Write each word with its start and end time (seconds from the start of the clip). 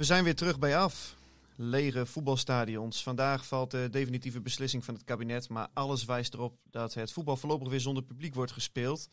We 0.00 0.06
zijn 0.06 0.24
weer 0.24 0.34
terug 0.34 0.58
bij 0.58 0.76
af. 0.76 1.16
Lege 1.56 2.06
voetbalstadions. 2.06 3.02
Vandaag 3.02 3.46
valt 3.46 3.70
de 3.70 3.88
definitieve 3.90 4.40
beslissing 4.40 4.84
van 4.84 4.94
het 4.94 5.04
kabinet, 5.04 5.48
maar 5.48 5.68
alles 5.74 6.04
wijst 6.04 6.34
erop 6.34 6.52
dat 6.70 6.94
het 6.94 7.12
voetbal 7.12 7.36
voorlopig 7.36 7.68
weer 7.68 7.80
zonder 7.80 8.02
publiek 8.02 8.34
wordt 8.34 8.52
gespeeld. 8.52 9.08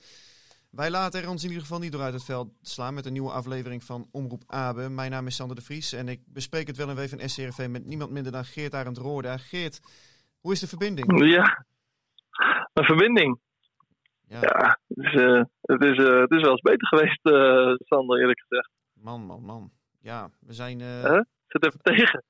Wij 0.72 0.90
laten 0.90 1.22
er 1.22 1.30
ons 1.30 1.44
in 1.44 1.48
ieder 1.48 1.64
geval 1.64 1.80
niet 1.80 1.92
door 1.92 2.02
uit 2.02 2.14
het 2.14 2.24
veld 2.24 2.50
slaan 2.62 2.94
met 2.94 3.06
een 3.06 3.14
nieuwe 3.14 3.32
aflevering 3.32 3.84
van 3.84 4.08
Omroep 4.12 4.44
Abe. 4.46 4.90
Mijn 4.90 5.12
naam 5.12 5.28
is 5.28 5.36
Sander 5.36 5.56
de 5.56 5.62
Vries 5.62 5.94
en 5.94 6.08
ik 6.08 6.22
bespreek 6.26 6.68
het 6.68 6.78
wel 6.78 6.90
en 6.90 6.96
wee 6.96 7.10
van 7.10 7.30
SCRV 7.30 7.68
met 7.70 7.86
niemand 7.86 8.12
minder 8.12 8.32
dan 8.32 8.46
Geert 8.46 8.74
Arend 8.74 8.98
Roorda. 8.98 9.38
Geert, 9.38 9.80
hoe 10.40 10.52
is 10.52 10.60
de 10.60 10.68
verbinding? 10.68 11.26
Ja, 11.26 11.66
een 12.74 12.86
verbinding. 12.86 13.40
Ja, 14.28 14.40
Ja, 14.42 14.80
het 14.88 15.06
is, 15.06 15.22
eh, 15.22 15.44
het 15.62 15.84
is, 15.84 15.98
eh, 15.98 16.20
het 16.20 16.32
is 16.32 16.42
wel 16.42 16.52
eens 16.52 16.62
beter 16.62 16.88
geweest, 16.88 17.26
eh, 17.26 17.88
Sander, 17.88 18.20
eerlijk 18.20 18.40
gezegd. 18.40 18.70
man, 18.94 19.26
man, 19.26 19.44
man. 19.44 19.72
Ja, 20.08 20.30
we 20.40 20.54
zijn... 20.54 20.82
eh, 20.82 21.04
Hè? 21.04 21.22
Zit 21.48 21.66
even 21.66 21.80
tegen. 21.82 22.24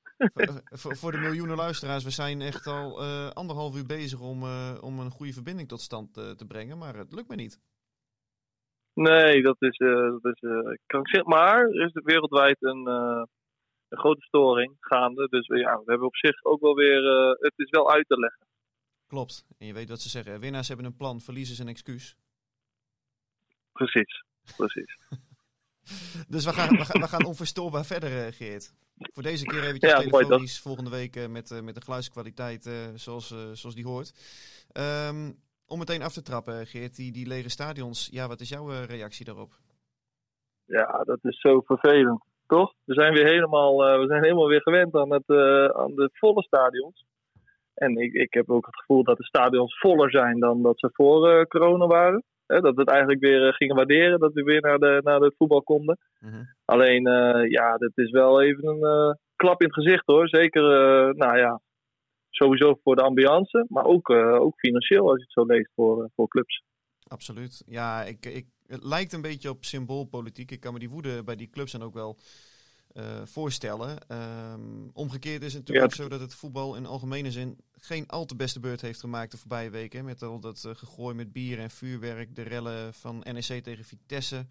voor- 0.97 1.11
de 1.11 1.17
miljoenen 1.17 1.56
luisteraars, 1.56 2.03
we 2.03 2.09
zijn 2.09 2.42
echt 2.42 2.67
al 2.67 3.02
eh, 3.02 3.30
anderhalf 3.30 3.75
uur 3.78 3.86
bezig 3.86 4.20
om, 4.20 4.44
eh, 4.44 4.78
om 4.81 5.00
een 5.00 5.11
goede 5.11 5.33
verbinding 5.33 5.67
tot 5.67 5.81
stand 5.81 6.14
te 6.14 6.45
brengen, 6.48 6.78
maar 6.78 6.95
het 6.95 7.14
lukt 7.14 7.28
me 7.28 7.36
niet. 7.36 7.59
Nee, 8.94 9.42
dat 9.42 9.55
is, 9.59 9.78
dat 10.22 10.36
is 10.36 10.39
krankzinnig. 10.86 11.28
Maar 11.28 11.59
er 11.59 11.86
is 11.86 11.92
wereldwijd 12.03 12.58
een, 12.64 12.86
een 12.88 13.28
grote 13.98 14.22
storing 14.22 14.75
gaande. 14.80 15.28
Dus 15.30 15.48
ja, 15.48 15.78
we 15.78 15.83
hebben 15.86 16.08
op 16.08 16.16
zich 16.16 16.44
ook 16.44 16.61
wel 16.61 16.75
weer... 16.75 17.03
het 17.39 17.53
is 17.55 17.70
wel 17.70 17.92
uit 17.92 18.08
te 18.08 18.20
leggen. 18.20 18.48
Klopt. 19.08 19.45
En 19.58 19.67
je 19.67 19.73
weet 19.73 19.89
wat 19.89 20.02
ze 20.02 20.09
zeggen. 20.09 20.39
Winnaars 20.39 20.67
hebben 20.67 20.86
een 20.86 20.95
plan, 20.95 21.22
verliezers 21.22 21.59
een 21.59 21.67
excuus. 21.67 22.16
Precies, 23.71 24.23
precies. 24.55 24.98
Dus 26.33 26.45
we 26.45 26.52
gaan, 26.52 26.77
we 26.77 26.86
gaan, 26.86 27.02
we 27.02 27.08
gaan 27.08 27.25
onverstoorbaar 27.25 27.86
verder, 27.86 28.25
eh, 28.25 28.33
Geert. 28.33 28.73
Voor 28.98 29.23
deze 29.23 29.45
keer 29.45 29.64
eventjes 29.64 29.92
Ja, 29.92 29.98
mooi 29.98 30.09
telefonisch. 30.09 30.61
Volgende 30.61 30.89
week 30.89 31.15
eh, 31.15 31.27
met, 31.27 31.52
eh, 31.52 31.61
met 31.61 31.75
de 31.75 31.81
geluidskwaliteit 31.81 32.92
zoals, 32.95 33.27
zoals 33.53 33.75
die 33.75 33.86
hoort. 33.86 34.14
Ehm, 34.71 35.31
om 35.67 35.80
meteen 35.80 36.02
af 36.02 36.14
te 36.14 36.21
trappen, 36.21 36.65
Geert, 36.65 36.95
die, 36.95 37.11
die 37.11 37.27
lege 37.27 37.49
stadions. 37.49 38.08
Ja, 38.11 38.27
wat 38.27 38.39
is 38.39 38.49
jouw 38.49 38.67
reactie 38.67 39.26
daarop? 39.26 39.52
Ja, 40.65 41.03
dat 41.03 41.20
is 41.21 41.39
zo 41.39 41.61
vervelend, 41.61 42.23
toch? 42.47 42.73
We 42.83 42.93
zijn 42.93 43.14
weer 43.14 43.26
helemaal, 43.26 43.77
we 43.77 44.05
zijn 44.08 44.23
helemaal 44.23 44.47
weer 44.47 44.61
gewend 44.61 44.95
aan, 44.95 45.11
het, 45.14 45.30
aan 45.76 45.95
de 45.95 46.09
volle 46.14 46.43
stadions. 46.43 47.05
En 47.73 47.97
ik, 47.97 48.14
ik 48.14 48.33
heb 48.33 48.49
ook 48.49 48.65
het 48.65 48.76
gevoel 48.76 49.03
dat 49.03 49.17
de 49.17 49.23
stadions 49.23 49.80
voller 49.80 50.11
zijn 50.11 50.39
dan 50.39 50.61
dat 50.61 50.80
ze 50.80 50.89
voor 50.93 51.47
corona 51.47 51.87
waren. 51.87 52.23
Hè, 52.47 52.61
dat 52.61 52.75
we 52.75 52.81
het 52.81 52.89
eigenlijk 52.89 53.19
weer 53.19 53.47
eh, 53.47 53.53
gingen 53.53 53.75
waarderen, 53.75 54.19
dat 54.19 54.33
we 54.33 54.43
weer 54.43 54.61
naar, 54.61 54.80
de, 54.80 54.99
naar 55.03 55.19
het 55.19 55.35
voetbal 55.37 55.63
konden. 55.63 55.97
Mhm. 56.19 56.43
Alleen, 56.65 57.08
eh, 57.08 57.49
ja, 57.49 57.77
dat 57.77 57.91
is 57.95 58.11
wel 58.11 58.41
even 58.41 58.67
een 58.67 58.83
eh, 58.83 59.15
klap 59.35 59.61
in 59.61 59.67
het 59.67 59.75
gezicht 59.75 60.05
hoor. 60.05 60.27
Zeker, 60.27 60.63
nou 61.15 61.37
ja, 61.37 61.61
sowieso 62.30 62.80
voor 62.83 62.95
de 62.95 63.02
ambiance, 63.02 63.65
maar 63.69 63.85
ook, 63.85 64.09
ook 64.09 64.59
financieel 64.59 65.09
als 65.09 65.17
je 65.17 65.23
het 65.23 65.31
zo 65.31 65.45
leest 65.45 65.71
voor, 65.75 66.09
voor 66.15 66.27
clubs. 66.27 66.63
Absoluut. 67.08 67.63
Ja, 67.65 68.03
ik, 68.03 68.25
ik, 68.25 68.45
het 68.67 68.83
lijkt 68.83 69.14
een 69.14 69.21
beetje 69.21 69.49
op 69.49 69.64
symboolpolitiek. 69.64 70.52
Ik 70.52 70.59
kan 70.59 70.73
me 70.73 70.79
die 70.79 70.89
woede 70.89 71.23
bij 71.23 71.35
die 71.35 71.49
clubs 71.49 71.71
dan 71.71 71.83
ook 71.83 71.93
wel 71.93 72.17
eh, 72.97 73.03
voorstellen. 73.25 73.97
Ehm, 74.08 74.89
omgekeerd 74.93 75.43
is 75.43 75.53
het 75.53 75.61
natuurlijk 75.61 75.93
Ja, 75.93 76.02
ook 76.02 76.05
zo 76.05 76.09
dat 76.09 76.19
het 76.19 76.35
voetbal 76.35 76.75
in 76.75 76.85
algemene 76.85 77.31
zin 77.31 77.58
geen 77.71 78.08
al 78.08 78.25
te 78.25 78.35
beste 78.35 78.59
beurt 78.59 78.81
heeft 78.81 78.99
gemaakt 78.99 79.31
de 79.31 79.37
voorbije 79.37 79.69
weken. 79.69 80.05
Met 80.05 80.21
al 80.23 80.39
dat 80.39 80.63
eh, 80.67 80.75
gegooi 80.75 81.15
met 81.15 81.33
bier 81.33 81.59
en 81.59 81.69
vuurwerk, 81.69 82.35
de 82.35 82.41
rellen 82.41 82.93
van 82.93 83.23
NEC 83.23 83.63
tegen 83.63 83.85
Vitesse. 83.85 84.45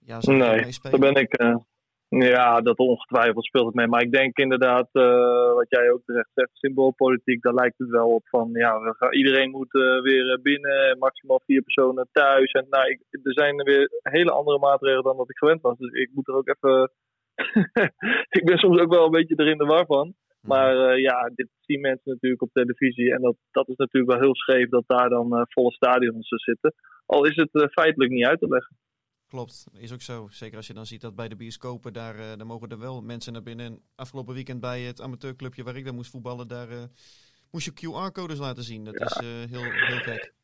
Ja, 0.00 0.18
Nee, 0.20 0.60
meespelen? 0.60 1.00
Daar 1.00 1.12
ben 1.12 1.22
ik. 1.22 1.32
eh, 1.32 1.56
ja, 2.08 2.60
dat 2.60 2.78
ongetwijfeld 2.78 3.44
speelt 3.44 3.66
het 3.66 3.74
mee. 3.74 3.86
Maar 3.86 4.02
ik 4.02 4.12
denk 4.12 4.36
inderdaad, 4.38 4.88
wat 5.54 5.66
jij 5.68 5.90
ook 5.90 6.02
terecht 6.04 6.30
zegt, 6.34 6.50
symboolpolitiek, 6.52 7.42
daar 7.42 7.54
lijkt 7.54 7.78
het 7.78 7.88
wel 7.88 8.08
op 8.08 8.28
van. 8.28 8.50
Ja, 8.52 8.80
we 8.80 8.94
gaan, 8.96 9.14
iedereen 9.14 9.50
moet 9.50 9.72
weer 10.02 10.38
binnen, 10.42 10.98
maximaal 10.98 11.40
vier 11.44 11.62
personen 11.62 12.08
thuis. 12.12 12.52
En 12.52 12.66
nou, 12.70 12.90
ik, 12.90 13.00
er 13.10 13.32
zijn 13.32 13.56
weer 13.56 13.90
hele 14.02 14.30
andere 14.30 14.58
maatregelen 14.58 15.04
dan 15.04 15.16
wat 15.16 15.30
ik 15.30 15.38
gewend 15.38 15.60
was. 15.60 15.78
Dus 15.78 15.92
ik 15.92 16.10
moet 16.14 16.28
er 16.28 16.34
ook 16.34 16.48
even. 16.48 16.90
ik 18.38 18.44
ben 18.44 18.58
soms 18.58 18.80
ook 18.80 18.92
wel 18.92 19.04
een 19.04 19.10
beetje 19.10 19.36
er 19.36 19.50
in 19.50 19.58
de 19.58 19.64
war 19.64 19.86
van. 19.86 20.14
Maar 20.40 20.90
eh, 20.90 21.00
ja, 21.00 21.30
dit 21.34 21.48
zien 21.60 21.80
mensen 21.80 22.12
natuurlijk 22.12 22.42
op 22.42 22.52
televisie. 22.52 23.14
En 23.14 23.22
dat, 23.22 23.36
dat 23.50 23.68
is 23.68 23.76
natuurlijk 23.76 24.12
wel 24.12 24.20
heel 24.20 24.36
scheef 24.36 24.68
dat 24.68 24.84
daar 24.86 25.08
dan 25.08 25.36
eh, 25.36 25.42
volle 25.48 25.72
stadions 25.72 26.28
zitten. 26.28 26.74
Al 27.06 27.24
is 27.24 27.36
het 27.36 27.52
eh, 27.52 27.68
feitelijk 27.68 28.10
niet 28.10 28.26
uit 28.26 28.38
te 28.38 28.48
leggen. 28.48 28.76
Klopt, 29.30 29.66
is 29.72 29.92
ook 29.92 30.02
zo. 30.02 30.28
Zeker 30.30 30.56
als 30.56 30.66
je 30.66 30.74
dan 30.74 30.86
ziet 30.86 31.00
dat 31.00 31.14
bij 31.14 31.28
de 31.28 31.36
bioscopen, 31.36 31.92
daar, 31.92 32.14
eh, 32.14 32.36
daar 32.36 32.46
mogen 32.46 32.68
er 32.68 32.78
wel 32.78 33.02
mensen 33.02 33.32
naar 33.32 33.42
binnen. 33.42 33.66
En 33.66 33.82
afgelopen 33.94 34.34
weekend 34.34 34.60
bij 34.60 34.80
het 34.80 35.00
amateurclubje 35.00 35.62
waar 35.62 35.76
ik 35.76 35.84
dan 35.84 35.94
moest 35.94 36.10
voetballen, 36.10 36.48
daar 36.48 36.70
eh, 36.70 36.82
moest 37.50 37.64
je 37.64 37.72
QR-codes 37.72 38.38
laten 38.38 38.62
zien. 38.62 38.84
Dat 38.84 38.94
is 38.94 39.12
eh, 39.12 39.26
heel, 39.50 39.62
heel 39.62 39.98
gek. 39.98 40.34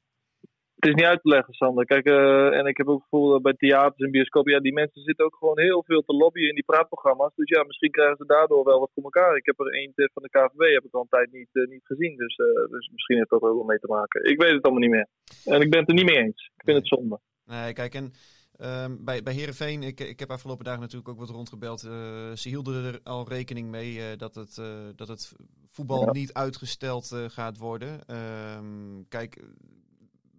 Het 0.77 0.89
is 0.89 0.95
niet 0.95 1.05
uit 1.13 1.23
te 1.23 1.29
leggen, 1.29 1.55
Sander. 1.55 1.85
Kijk, 1.85 2.07
eh, 2.07 2.59
en 2.59 2.67
ik 2.67 2.77
heb 2.77 2.89
ook 2.89 3.01
het 3.01 3.09
gevoel 3.09 3.31
dat 3.31 3.43
bij 3.43 3.53
theaters 3.55 4.03
en 4.05 4.11
bioscopen, 4.11 4.53
ja, 4.53 4.61
die 4.61 4.73
mensen 4.73 5.03
zitten 5.03 5.25
ook 5.25 5.37
gewoon 5.37 5.59
heel 5.59 5.83
veel 5.87 6.03
te 6.03 6.13
lobbyen 6.13 6.49
in 6.49 6.55
die 6.55 6.65
praatprogramma's. 6.65 7.35
Dus 7.35 7.49
ja, 7.49 7.65
misschien 7.65 7.91
krijgen 7.91 8.17
ze 8.17 8.27
daardoor 8.27 8.65
wel 8.65 8.81
wat 8.81 8.91
voor 8.95 9.03
elkaar. 9.03 9.37
Ik 9.37 9.47
heb 9.47 9.61
er 9.61 9.73
eentje 9.73 10.11
van 10.13 10.23
de 10.23 10.29
KVB 10.29 10.75
heb 10.75 10.85
ik 10.85 10.95
al 10.95 11.01
een 11.01 11.09
tijd 11.09 11.33
niet, 11.33 11.49
eh, 11.53 11.67
niet 11.69 11.87
gezien. 11.87 12.17
Dus, 12.17 12.37
eh, 12.37 12.71
dus 12.71 12.89
misschien 12.93 13.17
heeft 13.17 13.31
dat 13.31 13.43
er 13.43 13.49
ook 13.49 13.57
wel 13.57 13.65
mee 13.67 13.79
te 13.79 13.87
maken. 13.87 14.25
Ik 14.31 14.41
weet 14.41 14.53
het 14.53 14.63
allemaal 14.63 14.83
niet 14.83 14.91
meer. 14.91 15.09
En 15.45 15.61
ik 15.61 15.71
ben 15.71 15.81
het 15.81 15.89
er 15.89 15.95
niet 15.95 16.11
mee 16.11 16.23
eens. 16.25 16.51
Ik 16.57 16.65
vind 16.65 16.79
het 16.79 16.89
zonde. 16.89 17.21
Nee, 17.45 17.73
kijk, 17.73 17.95
en 17.95 18.13
ehm, 18.57 18.97
bij, 19.05 19.23
bij 19.23 19.35
Herenveen, 19.35 19.83
ik, 19.83 20.01
ik 20.01 20.21
heb 20.21 20.31
afgelopen 20.31 20.65
dagen 20.65 20.81
natuurlijk 20.81 21.09
ook 21.09 21.19
wat 21.19 21.31
rondgebeld. 21.31 21.81
Ze 22.35 22.49
hielden 22.49 22.85
er 22.85 23.01
al 23.03 23.29
rekening 23.29 23.71
mee 23.71 24.17
dat, 24.17 24.35
het, 24.35 24.55
dat 24.97 25.09
het 25.09 25.33
voetbal 25.71 26.05
Ja. 26.05 26.13
niet 26.13 26.33
uitgesteld 26.33 27.07
gaat 27.29 27.59
worden. 27.59 28.01
Ehm, 28.07 29.03
kijk, 29.09 29.43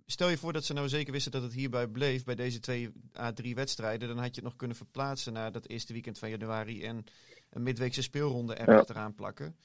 stel 0.08 0.30
je 0.30 0.38
voor 0.38 0.54
dat 0.54 0.64
ze 0.66 0.74
nou 0.74 0.90
zeker 0.90 1.12
wisten 1.14 1.32
dat 1.32 1.42
het 1.42 1.54
hierbij 1.54 1.88
bleef, 1.88 2.24
bij 2.24 2.36
deze 2.36 2.60
twee 2.60 2.92
à 3.20 3.34
drie 3.34 3.56
wedstrijden, 3.56 4.08
dan 4.08 4.18
had 4.18 4.28
je 4.28 4.36
het 4.36 4.44
nog 4.44 4.56
kunnen 4.56 4.78
verplaatsen 4.78 5.34
naar 5.34 5.52
dat 5.52 5.68
eerste 5.68 5.94
weekend 5.94 6.20
van 6.20 6.30
januari 6.30 6.84
en 6.84 7.04
een 7.50 7.64
midweekse 7.64 8.02
speelronde 8.02 8.54
er 8.54 8.70
Ja. 8.72 8.78
achteraan 8.78 9.16
plakken. 9.16 9.56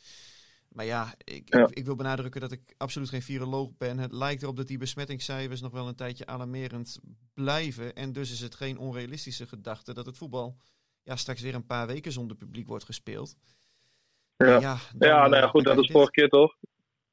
Maar 0.69 0.85
ja 0.85 1.15
ik, 1.25 1.55
Ja. 1.55 1.69
Ik, 1.71 1.85
wil 1.85 1.97
benadrukken 1.97 2.41
dat 2.41 2.53
ik 2.53 2.75
absoluut 2.77 3.09
geen 3.09 3.23
viroloog 3.23 3.71
ben. 3.79 3.99
Het 3.99 4.13
lijkt 4.13 4.43
erop 4.43 4.57
dat 4.57 4.67
die 4.67 4.79
besmettingscijfers 4.79 5.61
nog 5.61 5.73
wel 5.73 5.89
een 5.89 5.95
tijdje 5.95 6.27
alarmerend 6.27 6.99
blijven. 7.35 7.95
En 7.95 8.13
dus 8.13 8.33
is 8.33 8.41
het 8.41 8.55
geen 8.55 8.79
onrealistische 8.79 9.47
gedachte 9.47 9.95
dat 9.95 10.07
het 10.07 10.19
voetbal 10.19 10.57
ja, 11.03 11.17
straks 11.17 11.41
weer 11.41 11.55
een 11.55 11.67
paar 11.67 11.87
weken 11.87 12.13
zonder 12.13 12.37
publiek 12.37 12.67
wordt 12.67 12.85
gespeeld. 12.85 13.37
Ja, 14.37 14.61
ja, 14.61 14.79
dan, 14.95 15.09
nou 15.09 15.35
eh, 15.35 15.41
ja, 15.41 15.47
goed, 15.49 15.65
dan 15.65 15.77
dat 15.77 15.85
is 15.85 15.91
vorige 15.91 16.11
keer 16.11 16.29
toch? 16.29 16.55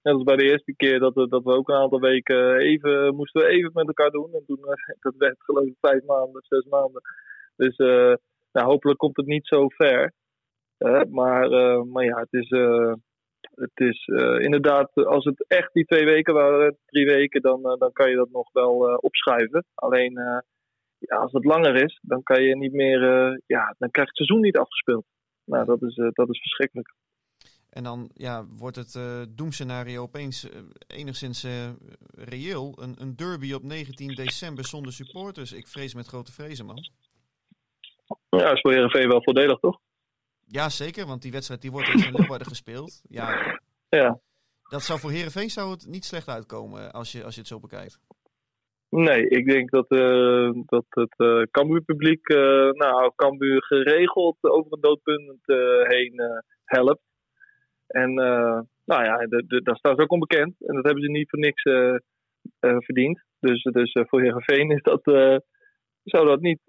Net 0.01 0.13
als 0.13 0.23
bij 0.23 0.35
de 0.35 0.49
eerste 0.49 0.73
keer 0.75 0.99
dat 0.99 1.13
we, 1.13 1.27
dat 1.27 1.43
we 1.43 1.51
ook 1.51 1.69
een 1.69 1.75
aantal 1.75 1.99
weken 1.99 2.57
even 2.57 3.15
moesten 3.15 3.41
we 3.41 3.47
even 3.47 3.71
met 3.73 3.87
elkaar 3.87 4.11
doen. 4.11 4.33
En 4.33 4.43
toen 4.45 4.57
eh, 4.57 4.95
dat 5.05 5.13
werd 5.17 5.43
geloof 5.43 5.65
ik 5.65 5.75
vijf 5.79 6.03
maanden, 6.05 6.41
zes 6.43 6.65
maanden. 6.65 7.01
Dus 7.55 7.75
eh, 7.75 8.13
nou, 8.51 8.67
hopelijk 8.67 8.99
komt 8.99 9.17
het 9.17 9.25
niet 9.25 9.47
zo 9.47 9.67
ver. 9.67 10.13
Maar, 11.09 11.51
eh, 11.51 11.81
maar 11.81 12.05
ja, 12.05 12.19
het 12.19 12.33
is, 12.33 12.49
eh, 12.49 12.93
het 13.55 13.79
is 13.79 14.05
eh, 14.05 14.39
inderdaad, 14.39 14.93
als 14.93 15.25
het 15.25 15.45
echt 15.47 15.73
die 15.73 15.85
twee 15.85 16.05
weken 16.05 16.33
waren, 16.33 16.77
drie 16.85 17.05
weken, 17.05 17.41
dan, 17.41 17.65
eh, 17.65 17.77
dan 17.77 17.91
kan 17.91 18.09
je 18.09 18.15
dat 18.15 18.29
nog 18.31 18.51
wel 18.51 18.89
eh, 18.89 18.97
opschuiven. 18.99 19.65
Alleen 19.75 20.17
eh, 20.17 20.39
ja, 20.97 21.15
als 21.17 21.31
het 21.31 21.45
langer 21.45 21.83
is, 21.83 21.99
dan 22.01 22.23
kan 22.23 22.43
je 22.43 22.55
niet 22.55 22.73
meer, 22.73 23.03
eh, 23.03 23.37
ja, 23.45 23.75
dan 23.77 23.91
krijgt 23.91 24.09
het 24.09 24.17
seizoen 24.17 24.41
niet 24.41 24.57
afgespeeld. 24.57 25.05
Nou, 25.45 25.65
dat 25.65 25.81
is, 25.81 25.95
eh, 25.97 26.07
dat 26.11 26.29
is 26.29 26.39
verschrikkelijk. 26.41 26.93
En 27.69 27.83
dan 27.83 28.09
ja, 28.13 28.45
wordt 28.57 28.75
het 28.75 28.95
eh 28.95 29.21
doemscenario 29.29 30.01
opeens 30.01 30.49
eh, 30.49 30.59
enigszins 30.87 31.43
eh, 31.43 31.69
reëel. 32.11 32.73
Een, 32.81 32.95
een 33.01 33.15
derby 33.15 33.53
op 33.53 33.63
19 33.63 34.15
december 34.15 34.65
zonder 34.65 34.93
supporters. 34.93 35.53
Ik 35.53 35.67
vrees 35.67 35.93
met 35.93 36.07
grote 36.07 36.31
vrezen, 36.31 36.65
man. 36.65 36.89
Ja, 38.29 38.51
is 38.51 38.61
voor 38.61 38.71
Heerenveen 38.71 39.07
wel 39.07 39.23
voordelig, 39.23 39.59
toch? 39.59 39.79
Ja, 40.45 40.69
zeker, 40.69 41.05
want 41.05 41.21
die 41.21 41.31
wedstrijd 41.31 41.61
die 41.61 41.71
wordt 41.71 41.87
in 41.87 42.13
Leeuwarden 42.15 42.47
gespeeld. 42.47 43.01
Ja, 43.09 43.59
Ja. 43.89 44.19
dat 44.69 44.81
zou 44.81 44.99
voor 44.99 45.11
Herenveen 45.11 45.49
zou 45.49 45.71
het 45.71 45.87
niet 45.87 46.05
slecht 46.05 46.27
uitkomen 46.27 46.91
als 46.91 47.11
je, 47.11 47.23
als 47.23 47.33
je 47.33 47.39
het 47.39 47.49
zo 47.49 47.59
bekijkt. 47.59 47.99
Nee, 48.89 49.27
ik 49.29 49.49
denk 49.49 49.69
dat, 49.69 49.89
dat 50.65 50.85
het 50.89 51.13
eh 51.17 51.41
Cambuur-publiek, 51.51 52.27
nou, 52.73 53.11
Cambuur 53.15 53.63
geregeld 53.63 54.37
over 54.41 54.73
een 54.73 54.81
doodpunt 54.81 55.39
heen 55.87 56.21
helpt. 56.65 57.01
En 57.89 58.09
eh, 58.09 58.59
nou 58.85 59.03
ja, 59.03 59.17
de, 59.17 59.43
de, 59.47 59.61
daar 59.61 59.75
staan 59.75 59.95
ze 59.95 60.01
ook 60.01 60.11
onbekend. 60.11 60.55
En 60.59 60.75
dat 60.75 60.85
hebben 60.85 61.03
ze 61.03 61.09
niet 61.09 61.29
voor 61.29 61.39
niks 61.39 61.63
eh, 61.63 61.95
eh, 62.59 62.77
verdiend. 62.77 63.23
Dus, 63.39 63.63
dus 63.63 63.91
voor 64.07 64.21
Heerenveen 64.21 64.71
is 64.71 64.81
dat, 64.81 65.01
zou 66.03 66.27
dat 66.27 66.39
niet, 66.39 66.61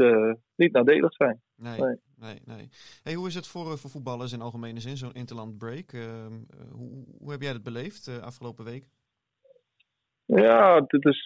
niet 0.57 0.73
nadelig 0.73 1.13
zijn. 1.15 1.41
Nee, 1.57 1.81
Nee. 1.81 1.97
nee, 2.17 2.41
nee. 2.45 2.69
Hey, 3.03 3.15
hoe 3.15 3.27
is 3.27 3.35
het 3.35 3.47
voor, 3.47 3.79
voor 3.79 3.91
voetballers 3.91 4.33
in 4.33 4.41
algemene 4.41 4.81
zin, 4.81 4.97
zo'n 4.97 5.13
interland 5.13 5.59
break? 5.59 5.91
Hoe, 6.73 7.05
hoe 7.19 7.31
heb 7.31 7.41
jij 7.41 7.53
dat 7.53 7.63
beleefd 7.63 8.05
de 8.05 8.21
afgelopen 8.21 8.65
week? 8.65 8.85
Ja, 10.25 10.85
het 10.87 11.05
is, 11.05 11.25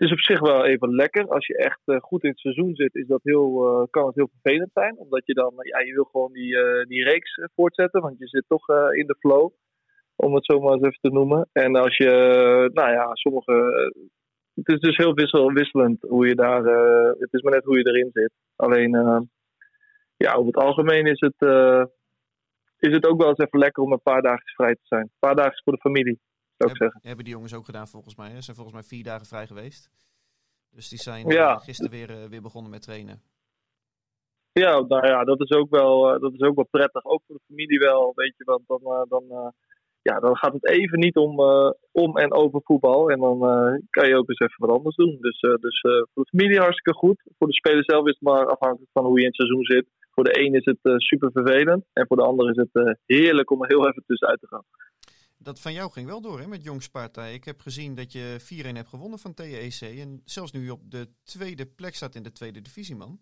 het 0.00 0.08
is 0.08 0.14
op 0.14 0.20
zich 0.20 0.40
wel 0.40 0.64
even 0.64 0.94
lekker. 0.94 1.28
Als 1.28 1.46
je 1.46 1.56
echt 1.56 1.80
eh, 1.84 1.96
goed 2.00 2.22
in 2.24 2.30
het 2.30 2.38
seizoen 2.38 2.74
zit, 2.74 2.94
is 2.94 3.06
dat 3.06 3.20
heel, 3.22 3.66
eh, 3.66 3.86
kan 3.90 4.06
het 4.06 4.14
heel 4.14 4.30
vervelend 4.40 4.70
zijn. 4.72 4.98
Omdat 4.98 5.26
je 5.26 5.34
dan, 5.34 5.52
ja, 5.56 5.78
je 5.78 5.92
wil 5.92 6.04
gewoon 6.04 6.32
die, 6.32 6.58
eh, 6.58 6.86
die 6.86 7.04
reeks 7.04 7.40
voortzetten. 7.54 8.00
Want 8.00 8.18
je 8.18 8.28
zit 8.28 8.44
toch 8.48 8.68
in 8.94 9.06
de 9.06 9.16
flow, 9.18 9.50
om 10.16 10.34
het 10.34 10.44
zo 10.44 10.60
maar 10.60 10.72
eens 10.72 10.82
even 10.82 11.00
te 11.00 11.10
noemen. 11.10 11.48
En 11.52 11.76
als 11.76 11.96
je, 11.96 12.10
nou 12.72 12.90
ja, 12.90 13.14
sommige... 13.14 13.52
het 14.54 14.68
is 14.68 14.80
dus 14.80 14.96
heel 14.96 15.14
wissel, 15.14 15.52
wisselend 15.52 16.02
hoe 16.08 16.26
je 16.26 16.34
daar... 16.34 16.64
het 17.18 17.32
is 17.32 17.42
maar 17.42 17.52
net 17.52 17.64
hoe 17.64 17.78
je 17.78 17.88
erin 17.88 18.10
zit. 18.12 18.32
Alleen, 18.56 18.90
ja, 20.16 20.32
over 20.32 20.46
het 20.46 20.62
algemeen 20.62 21.06
is 21.06 21.20
het, 21.20 21.40
is 22.78 22.92
het 22.92 23.06
ook 23.06 23.20
wel 23.20 23.28
eens 23.28 23.38
even 23.38 23.58
lekker 23.58 23.82
om 23.82 23.92
een 23.92 24.02
paar 24.02 24.22
dagen 24.22 24.52
vrij 24.54 24.74
te 24.74 24.84
zijn. 24.84 25.02
Een 25.02 25.18
paar 25.18 25.36
dagen 25.36 25.62
voor 25.64 25.72
de 25.72 25.80
familie, 25.80 26.20
zou 26.60 26.70
ik 26.70 26.76
zeggen. 26.76 27.00
hebben 27.02 27.24
die 27.24 27.34
jongens 27.34 27.54
ook 27.54 27.64
gedaan 27.64 27.88
volgens 27.88 28.16
mij. 28.16 28.30
Ze 28.34 28.42
zijn 28.42 28.56
volgens 28.56 28.76
mij 28.76 28.84
vier 28.84 29.04
dagen 29.04 29.26
vrij 29.26 29.46
geweest. 29.46 29.90
Dus 30.70 30.88
die 30.88 30.98
zijn 30.98 31.26
Ja. 31.28 31.54
eh, 31.54 31.60
gisteren 31.60 31.90
weer, 31.90 32.10
eh, 32.10 32.24
weer 32.28 32.42
begonnen 32.42 32.70
met 32.70 32.82
trainen. 32.82 33.22
Ja, 34.52 34.80
nou 34.80 35.06
ja, 35.06 35.24
dat 35.24 35.40
is 35.40 35.50
ook 35.50 35.70
wel, 35.70 36.14
eh, 36.14 36.20
dat 36.20 36.32
is 36.32 36.40
ook 36.40 36.54
wel 36.54 36.68
prettig. 36.70 37.04
Ook 37.04 37.22
voor 37.26 37.36
de 37.36 37.42
familie 37.46 37.78
wel, 37.78 38.12
weet 38.14 38.34
je. 38.36 38.44
Want 38.44 38.62
dan, 38.66 39.06
dan, 39.08 39.52
ja, 40.02 40.20
dan 40.20 40.36
gaat 40.36 40.52
het 40.52 40.68
even 40.68 40.98
niet 40.98 41.16
om, 41.16 41.40
om 41.92 42.16
en 42.16 42.32
over 42.32 42.60
voetbal. 42.64 43.10
En 43.10 43.20
dan 43.20 43.38
kan 43.90 44.08
je 44.08 44.16
ook 44.16 44.28
eens 44.28 44.38
even 44.38 44.66
wat 44.66 44.76
anders 44.76 44.96
doen. 44.96 45.18
Dus, 45.20 45.40
dus 45.40 45.80
voor 46.12 46.24
de 46.24 46.36
familie 46.36 46.58
hartstikke 46.58 46.98
goed. 46.98 47.22
Voor 47.38 47.46
de 47.46 47.54
speler 47.54 47.84
zelf 47.84 48.06
is 48.06 48.12
het 48.18 48.22
maar 48.22 48.46
afhankelijk 48.46 48.90
van 48.92 49.04
hoe 49.04 49.14
je 49.18 49.20
in 49.20 49.26
het 49.26 49.36
seizoen 49.36 49.64
zit. 49.64 49.86
Voor 50.10 50.24
de 50.24 50.40
een 50.40 50.54
is 50.54 50.64
het 50.64 50.78
super 51.02 51.30
vervelend. 51.32 51.84
En 51.92 52.06
voor 52.06 52.16
de 52.16 52.22
ander 52.22 52.50
is 52.50 52.56
het 52.72 52.98
heerlijk 53.06 53.50
om 53.50 53.62
er 53.62 53.68
heel 53.68 53.88
even 53.88 54.02
tussenuit 54.06 54.40
te 54.40 54.46
gaan. 54.46 54.64
Dat 55.42 55.60
van 55.60 55.72
jou 55.72 55.90
ging 55.90 56.06
wel 56.06 56.20
door 56.20 56.40
hè, 56.40 56.46
met 56.46 56.64
Jong 56.64 56.82
Sparta. 56.82 57.24
Ik 57.24 57.44
heb 57.44 57.60
gezien 57.60 57.94
dat 57.94 58.12
je 58.12 58.36
4-1 58.64 58.76
hebt 58.76 58.88
gewonnen 58.88 59.18
van 59.18 59.34
TEC. 59.34 59.80
En 59.80 60.20
zelfs 60.24 60.52
nu 60.52 60.70
op 60.70 60.90
de 60.90 61.08
tweede 61.22 61.66
plek 61.66 61.94
staat 61.94 62.14
in 62.14 62.22
de 62.22 62.32
tweede 62.32 62.62
divisie, 62.62 62.96
man. 62.96 63.18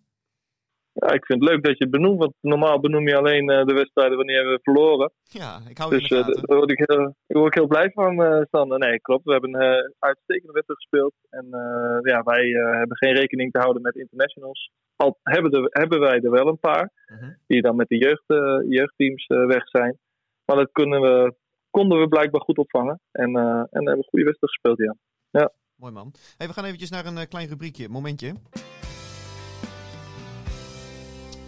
Ja, 0.93 1.13
ik 1.13 1.27
vind 1.27 1.41
het 1.41 1.51
leuk 1.51 1.63
dat 1.65 1.79
je 1.79 1.85
het 1.85 1.93
benoemt. 1.93 2.19
Want 2.19 2.35
normaal 2.41 2.81
benoem 2.81 3.09
je 3.09 3.17
alleen 3.17 3.51
eh, 3.51 3.65
de 3.65 3.75
wedstrijden 3.75 4.17
wanneer 4.17 4.45
we 4.49 4.59
verloren. 4.63 5.13
Ja, 5.23 5.61
ik 5.69 5.79
hou 5.79 5.95
je 5.95 6.01
Dus 6.01 6.11
in 6.11 6.17
de 6.17 6.23
eh, 6.23 6.27
gaten. 6.29 6.47
daar 6.47 6.57
word 6.57 6.71
ik, 6.71 6.79
heel, 6.79 6.97
daar 7.27 7.41
word 7.41 7.47
ik 7.47 7.59
heel 7.59 7.67
blij 7.67 7.91
van, 7.91 8.23
eh 8.25 8.43
Sander. 8.51 8.79
Nee, 8.79 9.01
klopt. 9.01 9.25
We 9.25 9.33
hebben 9.33 9.55
een 9.55 9.95
uitstekende 9.99 10.53
wedstrijd 10.53 10.81
gespeeld. 10.81 11.15
En 11.31 11.47
ja, 12.03 12.23
wij 12.23 12.45
hebben 12.79 12.97
geen 12.97 13.15
rekening 13.15 13.53
te 13.53 13.61
houden 13.61 13.83
met 13.83 13.97
internationals. 13.97 14.71
Al 14.97 15.19
hebben, 15.23 15.51
er, 15.53 15.67
hebben 15.71 16.01
wij 16.01 16.21
er 16.21 16.31
wel 16.31 16.49
een 16.49 16.61
paar. 16.61 16.93
Mhm. 17.07 17.33
Die 17.47 17.63
dan 17.63 17.77
met 17.77 17.89
de 17.89 17.97
jeugd, 17.97 18.25
jeugdteams 18.69 19.27
weg 19.27 19.69
zijn. 19.69 19.99
Maar 20.45 20.57
dat 20.57 20.73
kunnen 20.73 21.01
we, 21.01 21.35
konden 21.71 22.01
we 22.01 22.09
blijkbaar 22.09 22.41
goed 22.41 22.59
opvangen. 22.59 23.01
En, 23.11 23.37
eh, 23.37 23.43
en 23.45 23.69
hebben 23.71 23.97
we 23.97 24.09
goede 24.09 24.25
wedstrijd 24.25 24.53
gespeeld, 24.53 24.79
ja. 25.31 25.53
Mooi 25.75 25.93
man. 25.93 26.13
Hey, 26.37 26.47
we 26.47 26.53
gaan 26.53 26.65
eventjes 26.65 26.91
naar 26.91 27.07
een 27.07 27.19
eh, 27.19 27.29
klein 27.29 27.49
rubriekje. 27.49 27.89
Momentje. 27.89 28.35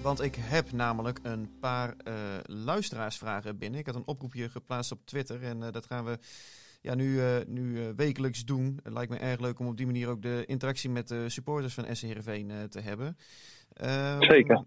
Want 0.03 0.23
ik 0.23 0.35
heb 0.39 0.73
namelijk 0.73 1.19
een 1.23 1.59
paar 1.61 1.95
eh, 2.05 2.15
luisteraarsvragen 2.43 3.59
binnen. 3.59 3.81
Ik 3.81 3.87
had 3.87 3.95
een 3.95 4.07
oproepje 4.07 4.49
geplaatst 4.49 4.93
op 4.93 4.99
Twitter. 5.05 5.43
En 5.43 5.61
dat 5.61 5.87
gaan 5.87 6.05
we 6.05 6.19
ja, 6.81 6.95
nu, 6.95 7.21
nu 7.47 7.93
wekelijks 7.97 8.45
doen. 8.45 8.81
Het 8.83 8.93
lijkt 8.93 9.11
me 9.11 9.19
erg 9.19 9.41
leuk 9.41 9.59
om 9.59 9.67
op 9.67 9.77
die 9.77 9.87
manier 9.87 10.09
ook 10.09 10.23
de 10.23 10.43
interactie 10.47 10.91
met 10.91 11.09
de 11.09 11.29
supporters 11.29 11.75
van 11.75 11.97
SC 11.97 12.03
Heerenveen 12.03 12.69
te 12.69 12.81
hebben. 12.81 13.17
Ehm, 13.73 14.23
Zeker. 14.23 14.65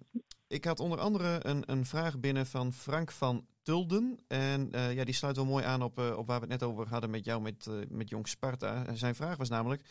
Ik 0.53 0.65
had 0.65 0.79
onder 0.79 1.00
andere 1.00 1.39
een, 1.45 1.63
een 1.65 1.85
vraag 1.85 2.19
binnen 2.19 2.45
van 2.45 2.73
Frank 2.73 3.11
van 3.11 3.45
Tulden. 3.61 4.19
En 4.27 4.71
eh, 4.71 4.94
ja, 4.94 5.03
die 5.03 5.13
sluit 5.13 5.35
wel 5.35 5.45
mooi 5.45 5.65
aan 5.65 5.83
op, 5.83 6.00
eh, 6.00 6.17
op 6.17 6.27
waar 6.27 6.39
we 6.39 6.47
het 6.47 6.59
net 6.59 6.69
over 6.69 6.88
hadden 6.88 7.09
met 7.09 7.25
jou 7.25 7.41
met, 7.41 7.67
eh, 7.67 7.73
met 7.89 8.09
Jong 8.09 8.27
Sparta. 8.27 8.85
En 8.85 8.97
zijn 8.97 9.15
vraag 9.15 9.38
was 9.38 9.50
namelijk: 9.50 9.81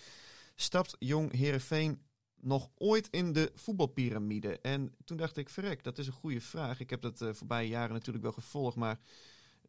Stapt 0.55 0.97
Jong 0.99 1.33
Heerenveen 1.33 2.03
nog 2.41 2.69
ooit 2.75 3.09
in 3.11 3.33
de 3.33 3.53
voetbalpyramide? 3.55 4.59
En 4.61 4.95
toen 5.05 5.17
dacht 5.17 5.37
ik: 5.37 5.49
Verrek, 5.49 5.85
dat 5.85 5.99
is 5.99 6.07
een 6.07 6.13
goede 6.13 6.41
vraag. 6.41 6.81
Ik 6.81 6.91
heb 6.91 7.03
dat 7.03 7.25
voorbije 7.33 7.69
jaren 7.69 7.93
natuurlijk 7.93 8.25
wel 8.25 8.33
gevolgd, 8.33 8.77
maar 8.77 8.99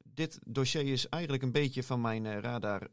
dit 0.03 0.39
dossier 0.45 0.87
is 0.87 1.09
eigenlijk 1.09 1.43
een 1.43 1.51
beetje 1.51 1.83
van 1.83 2.01
mijn 2.01 2.41
radar 2.41 2.87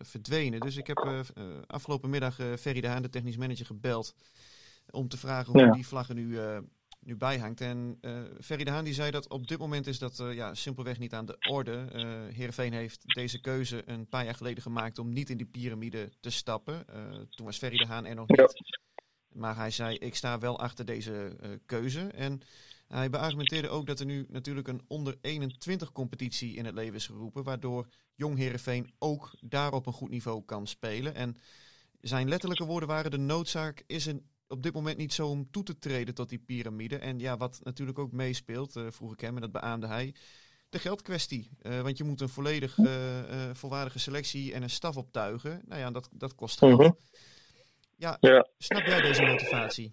verdwenen. 0.00 0.60
Dus 0.60 0.76
ik 0.76 0.86
heb 0.86 1.24
afgelopen 1.66 2.10
middag 2.10 2.34
Ferry 2.34 2.80
de 2.80 2.88
Haan, 2.88 3.02
de 3.02 3.08
technisch 3.08 3.36
manager, 3.36 3.66
gebeld 3.66 4.14
om 4.90 5.08
te 5.08 5.16
vragen 5.16 5.52
hoe 5.52 5.60
Ja. 5.60 5.72
die 5.72 5.86
vlaggen 5.86 6.14
nu, 6.14 6.38
nu 7.06 7.16
bijhangt. 7.16 7.60
En 7.60 7.98
eh 8.00 8.22
Ferry 8.40 8.64
de 8.64 8.70
Haan 8.70 8.84
die 8.84 8.94
zei 8.94 9.10
dat 9.10 9.28
op 9.28 9.48
dit 9.48 9.58
moment 9.58 9.86
is 9.86 9.98
dat 9.98 10.20
eh, 10.20 10.34
ja, 10.34 10.54
simpelweg 10.54 10.98
niet 10.98 11.12
aan 11.12 11.26
de 11.26 11.36
orde. 11.50 11.86
Eh 11.92 12.34
Heerenveen 12.34 12.72
heeft 12.72 13.02
deze 13.14 13.40
keuze 13.40 13.82
een 13.90 14.08
paar 14.08 14.24
jaar 14.24 14.34
geleden 14.34 14.62
gemaakt 14.62 14.98
om 14.98 15.12
niet 15.12 15.30
in 15.30 15.36
die 15.36 15.46
piramide 15.46 16.12
te 16.20 16.30
stappen. 16.30 16.84
Toen 17.30 17.46
was 17.46 17.58
Ferry 17.58 17.76
de 17.76 17.86
Haan 17.86 18.06
er 18.06 18.14
nog 18.14 18.28
niet. 18.28 18.64
Maar 19.28 19.56
hij 19.56 19.70
zei, 19.70 19.96
ik 19.96 20.14
sta 20.14 20.38
wel 20.38 20.58
achter 20.58 20.84
deze 20.84 21.36
keuze. 21.66 22.00
En 22.00 22.40
hij 22.88 23.10
beargumenteerde 23.10 23.68
ook 23.68 23.86
dat 23.86 24.00
er 24.00 24.06
nu 24.06 24.26
natuurlijk 24.28 24.68
een 24.68 24.84
onder 24.86 25.18
21 25.20 25.92
competitie 25.92 26.54
in 26.54 26.64
het 26.64 26.74
leven 26.74 26.94
is 26.94 27.06
geroepen. 27.06 27.44
Waardoor 27.44 27.88
Jong 28.14 28.38
Heerenveen 28.38 28.94
ook 28.98 29.34
daar 29.40 29.72
op 29.72 29.86
een 29.86 29.92
goed 29.92 30.10
niveau 30.10 30.42
kan 30.44 30.66
spelen. 30.66 31.14
En 31.14 31.36
zijn 32.00 32.28
letterlijke 32.28 32.64
woorden 32.64 32.88
waren, 32.88 33.10
de 33.10 33.18
noodzaak 33.18 33.82
is 33.86 34.06
er 34.06 34.20
op 34.48 34.62
dit 34.62 34.74
moment 34.74 34.96
niet 34.96 35.12
zo 35.12 35.28
om 35.28 35.50
toe 35.50 35.62
te 35.62 35.78
treden 35.78 36.14
tot 36.14 36.28
die 36.28 36.38
piramide. 36.38 36.98
En 36.98 37.18
ja, 37.18 37.36
wat 37.36 37.60
natuurlijk 37.62 37.98
ook 37.98 38.12
meespeelt, 38.12 38.76
eh, 38.76 38.86
vroeg 38.88 39.12
ik 39.12 39.20
hem 39.20 39.34
en 39.34 39.40
dat 39.40 39.52
beaamde 39.52 39.86
hij, 39.86 40.14
de 40.68 40.78
geldkwestie. 40.78 41.50
Eh, 41.62 41.80
want 41.80 41.98
je 41.98 42.04
moet 42.04 42.20
een 42.20 42.28
volledig 42.28 42.78
eh, 42.78 43.50
volwaardige 43.52 43.98
selectie 43.98 44.52
en 44.54 44.62
een 44.62 44.70
staf 44.70 44.96
optuigen. 44.96 45.62
Nou 45.64 45.80
ja, 45.80 45.90
dat, 45.90 46.08
dat 46.12 46.34
kost 46.34 46.58
geld. 46.58 46.78
Mhm. 46.80 46.90
Ja, 47.96 48.16
Ja. 48.20 48.46
snap 48.58 48.86
jij 48.86 49.00
deze 49.00 49.22
motivatie? 49.22 49.92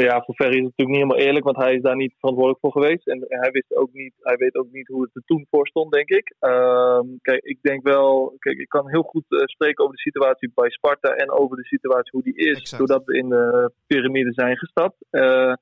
Ja, 0.00 0.22
voor 0.24 0.34
Ferry 0.34 0.56
is 0.56 0.64
het 0.64 0.72
natuurlijk 0.76 0.96
niet 0.96 1.02
helemaal 1.02 1.26
eerlijk, 1.26 1.44
want 1.44 1.56
hij 1.56 1.74
is 1.74 1.82
daar 1.82 1.96
niet 1.96 2.14
verantwoordelijk 2.18 2.60
voor 2.60 2.72
geweest. 2.72 3.06
En 3.06 3.24
hij, 3.28 3.50
wist 3.50 3.76
ook 3.76 3.92
niet, 3.92 4.14
hij 4.20 4.36
weet 4.36 4.54
ook 4.54 4.72
niet 4.72 4.86
hoe 4.86 5.02
het 5.02 5.14
er 5.14 5.22
toen 5.24 5.46
voor 5.50 5.66
stond, 5.66 5.92
denk 5.92 6.08
ik. 6.08 6.34
Ehm, 6.38 7.06
kijk, 7.22 7.44
ik 7.44 7.58
denk 7.60 7.82
wel, 7.82 8.34
kijk, 8.38 8.58
ik 8.58 8.68
kan 8.68 8.90
heel 8.90 9.02
goed 9.02 9.24
eh, 9.28 9.38
spreken 9.44 9.84
over 9.84 9.96
de 9.96 10.02
situatie 10.02 10.52
bij 10.54 10.70
Sparta 10.70 11.08
en 11.08 11.30
over 11.30 11.56
de 11.56 11.64
situatie 11.64 12.10
hoe 12.12 12.22
die 12.22 12.36
is, 12.36 12.58
Exact. 12.58 12.78
doordat 12.78 13.04
we 13.04 13.18
in 13.18 13.28
de 13.28 13.72
piramide 13.86 14.32
zijn 14.32 14.56
gestapt. 14.56 14.96
Eh, 15.10 15.52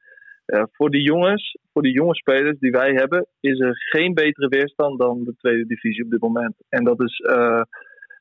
eh, 0.44 0.62
voor 0.72 0.90
die 0.90 1.02
jongens, 1.02 1.58
voor 1.72 1.82
die 1.82 1.92
jonge 1.92 2.14
spelers 2.14 2.58
die 2.58 2.70
wij 2.70 2.92
hebben, 2.92 3.26
is 3.40 3.60
er 3.60 3.74
geen 3.76 4.14
betere 4.14 4.48
weerstand 4.48 4.98
dan 4.98 5.24
de 5.24 5.34
tweede 5.38 5.66
divisie 5.66 6.04
op 6.04 6.10
dit 6.10 6.20
moment. 6.20 6.54
En 6.68 6.84
dat 6.84 7.02
is, 7.02 7.20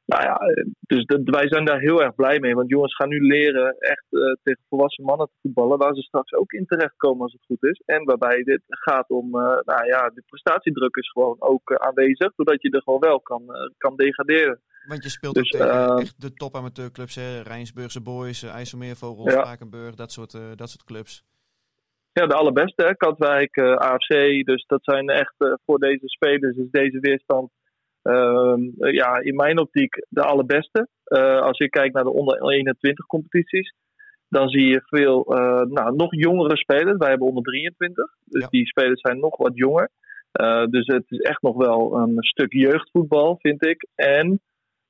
nou 0.06 0.24
ja, 0.24 0.36
eh, 0.36 0.66
dus 0.80 1.06
dat, 1.06 1.20
wij 1.24 1.48
zijn 1.48 1.66
daar 1.66 1.80
heel 1.80 2.04
erg 2.04 2.16
blij 2.16 2.40
mee. 2.40 2.56
Want 2.56 2.70
jongens 2.70 2.96
gaan 2.96 3.10
nu 3.10 3.20
leren 3.20 3.76
echt 3.80 4.06
eh, 4.10 4.20
tegen 4.44 4.64
volwassen 4.70 5.04
mannen 5.04 5.28
te 5.28 5.38
voetballen. 5.42 5.78
Waar 5.78 5.96
ze 5.96 6.02
straks 6.02 6.34
ook 6.34 6.52
in 6.52 6.66
terechtkomen 6.66 7.22
als 7.22 7.32
het 7.32 7.46
goed 7.46 7.64
is. 7.64 7.82
En 7.86 8.04
waarbij 8.04 8.44
dit 8.44 8.62
gaat 8.68 9.10
om, 9.10 9.26
eh, 9.26 9.58
nou 9.66 9.86
ja, 9.86 10.10
de 10.10 10.24
prestatiedruk 10.26 10.96
is 10.96 11.12
gewoon 11.12 11.36
ook 11.40 11.76
aanwezig. 11.76 12.34
Zodat 12.36 12.62
je 12.62 12.70
er 12.70 12.82
gewoon 12.82 13.00
wel 13.00 13.20
kan, 13.20 13.44
kan 13.78 13.96
degraderen. 13.96 14.60
Want 14.88 15.04
je 15.04 15.10
speelt 15.10 15.36
Dus, 15.36 15.54
ook 15.54 15.62
tegen 15.62 15.98
echt 15.98 16.22
de 16.22 16.34
top 16.34 16.56
amateurclubs, 16.56 17.16
hè? 17.16 17.42
Rijnsburgse 17.42 18.02
Boys, 18.02 18.44
IJsselmeervogels, 18.44 19.34
Ja. 19.34 19.44
Spakenburg, 19.44 19.96
dat 19.96 20.12
soort, 20.12 20.32
dat 20.32 20.70
soort 20.70 20.84
clubs. 20.84 21.24
Ja, 22.12 22.28
de 22.28 22.34
allerbeste, 22.34 22.84
hè? 22.84 22.96
Katwijk, 22.96 23.58
AFC. 23.58 24.46
Dus 24.46 24.66
dat 24.66 24.84
zijn 24.84 25.10
echt 25.10 25.36
voor 25.66 25.80
deze 25.80 26.08
spelers 26.08 26.58
is 26.58 26.70
deze 26.72 27.00
weerstand 27.00 27.52
ja, 28.92 29.20
in 29.20 29.36
mijn 29.36 29.60
optiek 29.60 30.06
de 30.10 30.22
allerbeste. 30.22 30.88
Eh, 31.04 31.40
als 31.42 31.58
je 31.58 31.70
kijkt 31.70 31.94
naar 31.94 32.04
de 32.04 32.14
onder 32.14 32.42
21 32.52 33.06
competities, 33.06 33.74
dan 34.30 34.50
zie 34.50 34.68
je 34.68 34.82
veel 34.86 35.26
eh, 35.26 35.62
nou, 35.62 35.96
nog 35.96 36.16
jongere 36.16 36.58
spelers. 36.58 36.98
Wij 36.98 37.10
hebben 37.10 37.28
onder 37.28 37.44
23, 37.44 38.06
dus 38.26 38.42
Ja. 38.42 38.48
die 38.48 38.68
spelers 38.68 39.02
zijn 39.02 39.20
nog 39.20 39.38
wat 39.38 39.52
jonger. 39.58 39.90
Eh, 40.32 40.66
dus 40.66 40.86
het 40.86 41.04
is 41.08 41.20
echt 41.20 41.42
nog 41.42 41.56
wel 41.56 41.98
een 41.98 42.16
stuk 42.20 42.54
jeugdvoetbal, 42.54 43.38
vind 43.42 43.66
ik. 43.66 43.88
En 43.96 44.42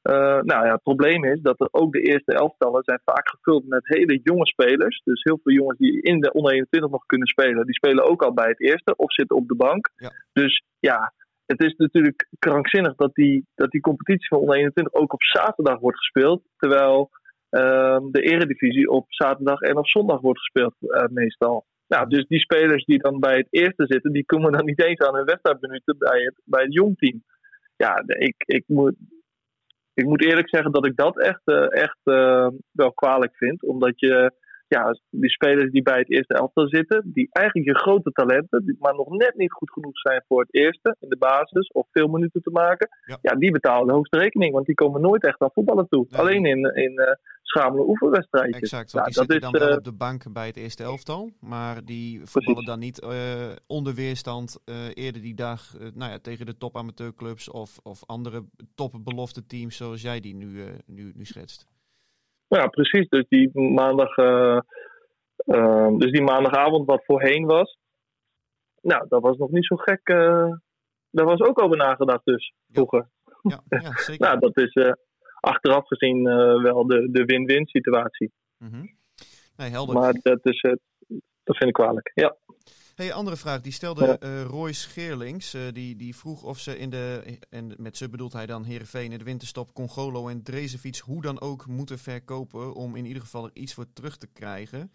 eh, 0.02 0.42
nou 0.42 0.66
ja, 0.66 0.72
het 0.72 0.84
probleem 0.84 1.24
is 1.24 1.42
dat 1.42 1.60
er 1.60 1.68
ook 1.72 1.94
de 1.94 2.02
eerste 2.02 2.34
elftallen 2.34 2.84
zijn 2.84 3.02
vaak 3.06 3.30
gevuld 3.30 3.68
met 3.68 3.88
hele 3.88 4.20
jonge 4.24 4.46
spelers. 4.46 5.02
Dus 5.04 5.24
heel 5.24 5.40
veel 5.44 5.54
jongens 5.54 5.78
die 5.78 6.02
in 6.02 6.20
de 6.20 6.32
onder 6.34 6.52
21 6.54 6.92
nog 6.92 7.06
kunnen 7.06 7.28
spelen, 7.28 7.66
die 7.66 7.76
spelen 7.76 8.04
ook 8.04 8.24
al 8.24 8.34
bij 8.34 8.48
het 8.48 8.62
eerste 8.62 8.96
of 8.96 9.14
zitten 9.14 9.36
op 9.36 9.48
de 9.48 9.56
bank. 9.56 9.92
Ja. 9.96 10.12
Dus 10.34 10.64
ja, 10.80 11.14
het 11.54 11.64
is 11.64 11.76
natuurlijk 11.76 12.28
krankzinnig 12.40 12.96
dat 12.96 13.14
die, 13.14 13.46
dat 13.56 13.72
die 13.72 13.82
competitie 13.82 14.28
van 14.28 14.40
onder 14.40 14.56
21 14.56 14.94
ook 14.94 15.14
op 15.14 15.24
zaterdag 15.24 15.80
wordt 15.80 15.98
gespeeld. 15.98 16.44
Terwijl 16.58 17.10
ehm, 17.50 18.12
de 18.12 18.22
eredivisie 18.22 18.90
op 18.90 19.06
zaterdag 19.08 19.60
en 19.60 19.78
op 19.78 19.88
zondag 19.88 20.22
wordt 20.22 20.40
gespeeld 20.40 20.76
eh, 20.80 21.06
meestal. 21.10 21.66
Nou, 21.88 22.10
dus 22.10 22.28
die 22.28 22.40
spelers 22.40 22.86
die 22.86 23.00
dan 23.00 23.20
bij 23.20 23.38
het 23.38 23.48
eerste 23.50 23.86
zitten, 23.88 24.12
die 24.12 24.26
komen 24.26 24.52
dan 24.52 24.66
niet 24.66 24.84
eens 24.84 25.00
aan 25.00 25.16
hun 25.16 25.26
wedstrijdminuten 25.26 25.96
bij 25.98 26.22
het, 26.22 26.36
bij 26.44 26.64
het 26.64 26.74
jongteam. 26.74 27.24
Ja, 27.76 28.04
ik, 28.06 28.36
ik, 28.38 28.64
moet, 28.68 28.96
ik 29.94 30.06
moet 30.06 30.26
eerlijk 30.26 30.50
zeggen 30.50 30.72
dat 30.72 30.86
ik 30.86 30.96
dat 30.96 31.20
echt, 31.20 31.42
eh, 31.44 31.82
echt 31.82 32.00
eh, 32.04 32.48
wel 32.72 32.94
kwalijk 32.94 33.36
vind. 33.36 33.64
Omdat 33.64 34.00
je, 34.00 34.34
ja, 34.74 34.98
die 35.10 35.30
spelers 35.30 35.72
die 35.72 35.82
bij 35.82 35.98
het 35.98 36.12
eerste 36.12 36.34
elftal 36.34 36.68
zitten, 36.68 37.12
die 37.14 37.28
eigenlijk 37.32 37.68
je 37.68 37.84
grote 37.84 38.12
talenten, 38.12 38.78
maar 38.80 38.96
nog 38.96 39.10
net 39.10 39.36
niet 39.36 39.52
goed 39.52 39.72
genoeg 39.72 39.98
zijn 40.00 40.24
voor 40.28 40.42
het 40.42 40.54
eerste 40.54 40.96
in 41.00 41.10
de 41.10 41.18
basis 41.18 41.68
of 41.72 41.88
veel 41.92 42.08
minuten 42.08 42.42
te 42.42 42.50
maken, 42.50 42.88
Ja. 43.06 43.18
ja, 43.22 43.36
die 43.36 43.52
betalen 43.52 43.88
de 43.88 43.94
hoogste 43.94 44.18
rekening. 44.18 44.54
Want 44.54 44.66
die 44.66 44.76
komen 44.76 45.02
nooit 45.02 45.26
echt 45.26 45.42
aan 45.42 45.52
voetballen 45.54 45.88
toe. 45.88 46.06
Nee. 46.10 46.22
Alleen 46.22 46.46
in, 46.46 46.76
in 46.76 46.98
eh 46.98 47.16
schamele 47.42 47.88
oefenwedstrijdjes. 47.88 48.62
Exact, 48.62 48.92
want 48.92 49.06
die 49.06 49.14
dat 49.16 49.26
zitten 49.32 49.36
is, 49.36 49.52
dan 49.52 49.62
wel 49.62 49.70
eh, 49.70 49.78
op 49.78 49.84
de 49.84 49.94
bank 49.94 50.34
bij 50.34 50.48
het 50.48 50.58
eerste 50.58 50.84
elftal. 50.84 51.32
Maar 51.40 51.86
die 51.86 52.22
voetballen 52.24 52.66
dan 52.66 52.80
niet 52.80 53.00
eh, 53.00 53.52
onder 53.68 53.94
weerstand 53.94 54.60
eerder 54.94 55.22
die 55.22 55.36
dag 55.36 55.76
nou 55.94 56.12
ja, 56.12 56.20
tegen 56.20 56.46
de 56.46 56.58
top 56.58 56.78
amateurclubs 56.78 57.50
of, 57.50 57.80
of 57.84 58.06
andere 58.06 58.46
topbelofte 58.76 59.46
teams 59.46 59.78
zoals 59.78 60.02
jij 60.02 60.20
die 60.20 60.36
nu, 60.36 60.64
nu, 60.86 61.12
nu 61.16 61.26
schetst. 61.26 61.68
Ja, 62.58 62.68
precies. 62.68 63.10
Dus 63.10 63.26
die 63.30 63.60
maandag, 63.60 64.16
eh, 64.16 64.60
eh, 65.36 65.98
dus 65.98 66.12
die 66.12 66.22
maandagavond 66.22 66.86
wat 66.86 67.06
voorheen 67.06 67.46
was, 67.46 67.78
nou, 68.82 69.06
dat 69.08 69.22
was 69.22 69.38
nog 69.38 69.50
niet 69.52 69.66
zo 69.66 69.76
gek. 69.76 70.02
eh 70.04 70.52
daar 71.10 71.26
was 71.26 71.40
ook 71.40 71.62
over 71.62 71.78
nagedacht 71.78 72.26
dus, 72.26 72.54
vroeger. 72.72 73.08
Ja, 73.42 73.64
ja 73.70 73.92
zeker. 74.08 74.28
Nou, 74.28 74.40
dat 74.40 74.58
is 74.58 74.96
achteraf 75.40 75.88
gezien 75.88 76.24
wel 76.62 76.88
de, 76.88 77.12
de 77.12 77.26
win-win 77.26 77.66
situatie. 77.66 78.32
Mhm. 78.58 78.86
Nee, 79.58 79.70
helder. 79.70 79.96
Maar 79.96 80.14
dat, 80.22 80.40
is, 80.46 80.62
dat 81.44 81.58
vind 81.58 81.70
ik 81.70 81.74
kwalijk. 81.74 82.12
Ja. 82.14 82.36
Hey, 82.96 83.14
andere 83.14 83.38
vraag. 83.38 83.62
Die 83.62 83.72
stelde 83.72 84.18
eh 84.20 84.44
Roy 84.44 84.74
Scheerlings. 84.74 85.54
eh, 85.54 85.62
die, 85.72 85.96
die 85.96 86.16
vroeg 86.16 86.44
of 86.44 86.60
ze 86.60 86.78
in 86.78 86.90
de, 86.90 87.38
en 87.50 87.74
met 87.78 87.98
ze 87.98 88.10
bedoelt 88.10 88.34
hij 88.34 88.46
dan 88.46 88.64
Heerenveen 88.64 89.12
in 89.12 89.18
de 89.18 89.24
winterstop 89.24 89.74
Congolo 89.74 90.28
en 90.28 90.44
Drezefiets 90.44 91.00
hoe 91.00 91.22
dan 91.22 91.42
ook 91.42 91.68
moeten 91.68 92.00
verkopen 92.00 92.74
om 92.74 92.96
in 92.96 93.06
ieder 93.06 93.22
geval 93.22 93.46
er 93.46 93.52
iets 93.54 93.74
voor 93.74 93.94
terug 93.94 94.18
te 94.18 94.28
krijgen. 94.28 94.92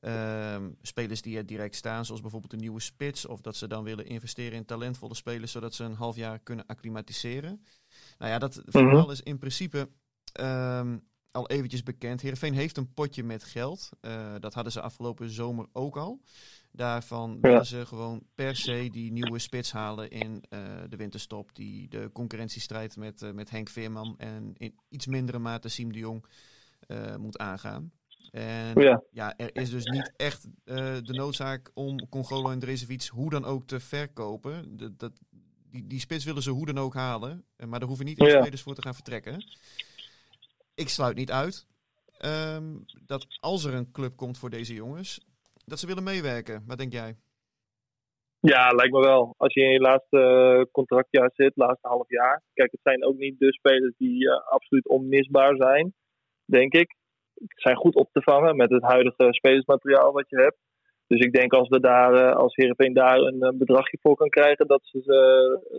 Ehm, 0.00 0.70
spelers 0.82 1.22
die 1.22 1.36
er 1.36 1.46
direct 1.46 1.74
staan, 1.76 2.04
zoals 2.04 2.20
bijvoorbeeld 2.20 2.52
een 2.52 2.58
nieuwe 2.58 2.80
spits, 2.80 3.26
of 3.26 3.40
dat 3.40 3.56
ze 3.56 3.66
dan 3.66 3.84
willen 3.84 4.06
investeren 4.06 4.52
in 4.52 4.64
talentvolle 4.64 5.14
spelers, 5.14 5.52
zodat 5.52 5.74
ze 5.74 5.84
een 5.84 5.94
half 5.94 6.16
jaar 6.16 6.38
kunnen 6.38 6.66
acclimatiseren. 6.66 7.64
Nou 8.18 8.30
ja, 8.30 8.38
dat 8.38 8.62
verhaal 8.66 9.10
is 9.10 9.20
in 9.20 9.38
principe 9.38 9.88
ehm, 10.32 10.98
al 11.30 11.48
eventjes 11.48 11.82
bekend. 11.82 12.20
Heerenveen 12.20 12.54
heeft 12.54 12.76
een 12.76 12.92
potje 12.94 13.22
met 13.22 13.44
geld. 13.44 13.88
Eh, 14.00 14.34
dat 14.40 14.54
hadden 14.54 14.72
ze 14.72 14.80
afgelopen 14.80 15.30
zomer 15.30 15.66
ook 15.72 15.96
al. 15.96 16.20
Daarvan 16.72 17.40
willen 17.40 17.66
ze 17.66 17.86
gewoon 17.86 18.22
per 18.34 18.56
se 18.56 18.88
die 18.92 19.12
nieuwe 19.12 19.38
spits 19.38 19.72
halen 19.72 20.10
in 20.10 20.44
eh, 20.48 20.60
de 20.88 20.96
winterstop. 20.96 21.54
Die 21.54 21.88
de 21.88 22.10
concurrentiestrijd 22.12 22.96
met, 22.96 23.22
eh, 23.22 23.30
met 23.30 23.50
Henk 23.50 23.68
Veerman 23.68 24.14
en 24.18 24.52
in 24.56 24.74
iets 24.88 25.06
mindere 25.06 25.38
mate 25.38 25.68
Siem 25.68 25.92
de 25.92 25.98
Jong 25.98 26.24
eh, 26.86 27.16
moet 27.16 27.38
aangaan. 27.38 27.92
En 28.30 28.80
Ja. 28.80 29.02
ja, 29.10 29.36
er 29.36 29.56
is 29.56 29.70
dus 29.70 29.84
niet 29.84 30.12
echt 30.16 30.46
de 30.62 31.02
noodzaak 31.12 31.70
om 31.74 32.08
Congolo 32.08 32.50
en 32.50 32.58
Drezefiets 32.58 33.08
hoe 33.08 33.30
dan 33.30 33.44
ook 33.44 33.66
te 33.66 33.80
verkopen. 33.80 34.76
Dat, 34.96 35.12
die, 35.70 35.86
die 35.86 36.00
spits 36.00 36.24
willen 36.24 36.42
ze 36.42 36.50
hoe 36.50 36.66
dan 36.66 36.78
ook 36.78 36.94
halen. 36.94 37.44
Maar 37.56 37.78
daar 37.78 37.88
hoeven 37.88 38.06
niet 38.06 38.18
echt 38.18 38.30
Ja. 38.30 38.40
spelers 38.40 38.62
voor 38.62 38.74
te 38.74 38.82
gaan 38.82 38.94
vertrekken. 38.94 39.44
Ik 40.74 40.88
sluit 40.88 41.16
niet 41.16 41.30
uit 41.30 41.66
ehm, 42.18 42.76
dat 43.06 43.26
als 43.40 43.64
er 43.64 43.74
een 43.74 43.90
club 43.90 44.16
komt 44.16 44.38
voor 44.38 44.50
deze 44.50 44.74
jongens, 44.74 45.20
dat 45.72 45.80
ze 45.80 45.86
willen 45.86 46.12
meewerken. 46.12 46.64
Wat 46.66 46.78
denk 46.78 46.92
jij? 46.92 47.16
Ja, 48.40 48.68
lijkt 48.70 48.92
me 48.92 49.00
wel. 49.00 49.34
Als 49.36 49.54
je 49.54 49.60
in 49.60 49.72
je 49.72 49.80
laatste 49.80 50.18
eh, 50.18 50.72
contractjaar 50.72 51.30
zit, 51.34 51.52
laatste 51.54 51.88
half 51.88 52.08
jaar. 52.08 52.42
Kijk, 52.54 52.70
het 52.70 52.80
zijn 52.82 53.04
ook 53.04 53.16
niet 53.16 53.38
de 53.38 53.52
spelers 53.52 53.94
die 53.96 54.30
eh, 54.30 54.46
absoluut 54.46 54.88
onmisbaar 54.88 55.56
zijn, 55.56 55.94
denk 56.44 56.72
ik. 56.72 56.96
Ze 57.34 57.60
zijn 57.60 57.76
goed 57.76 57.94
op 57.94 58.08
te 58.12 58.22
vangen 58.22 58.56
met 58.56 58.70
het 58.70 58.82
huidige 58.82 59.26
spelersmateriaal 59.28 60.12
wat 60.12 60.28
je 60.28 60.36
hebt. 60.36 60.58
Dus 61.06 61.20
ik 61.20 61.32
denk 61.32 61.52
als 61.52 61.68
we 61.68 61.80
daar, 61.80 62.14
eh, 62.14 62.36
als 62.36 62.54
Heerenveen 62.54 62.92
daar 62.92 63.18
een 63.18 63.58
bedragje 63.58 63.98
voor 64.00 64.16
kan 64.16 64.28
krijgen, 64.28 64.66
dat 64.66 64.80
ze, 64.84 65.00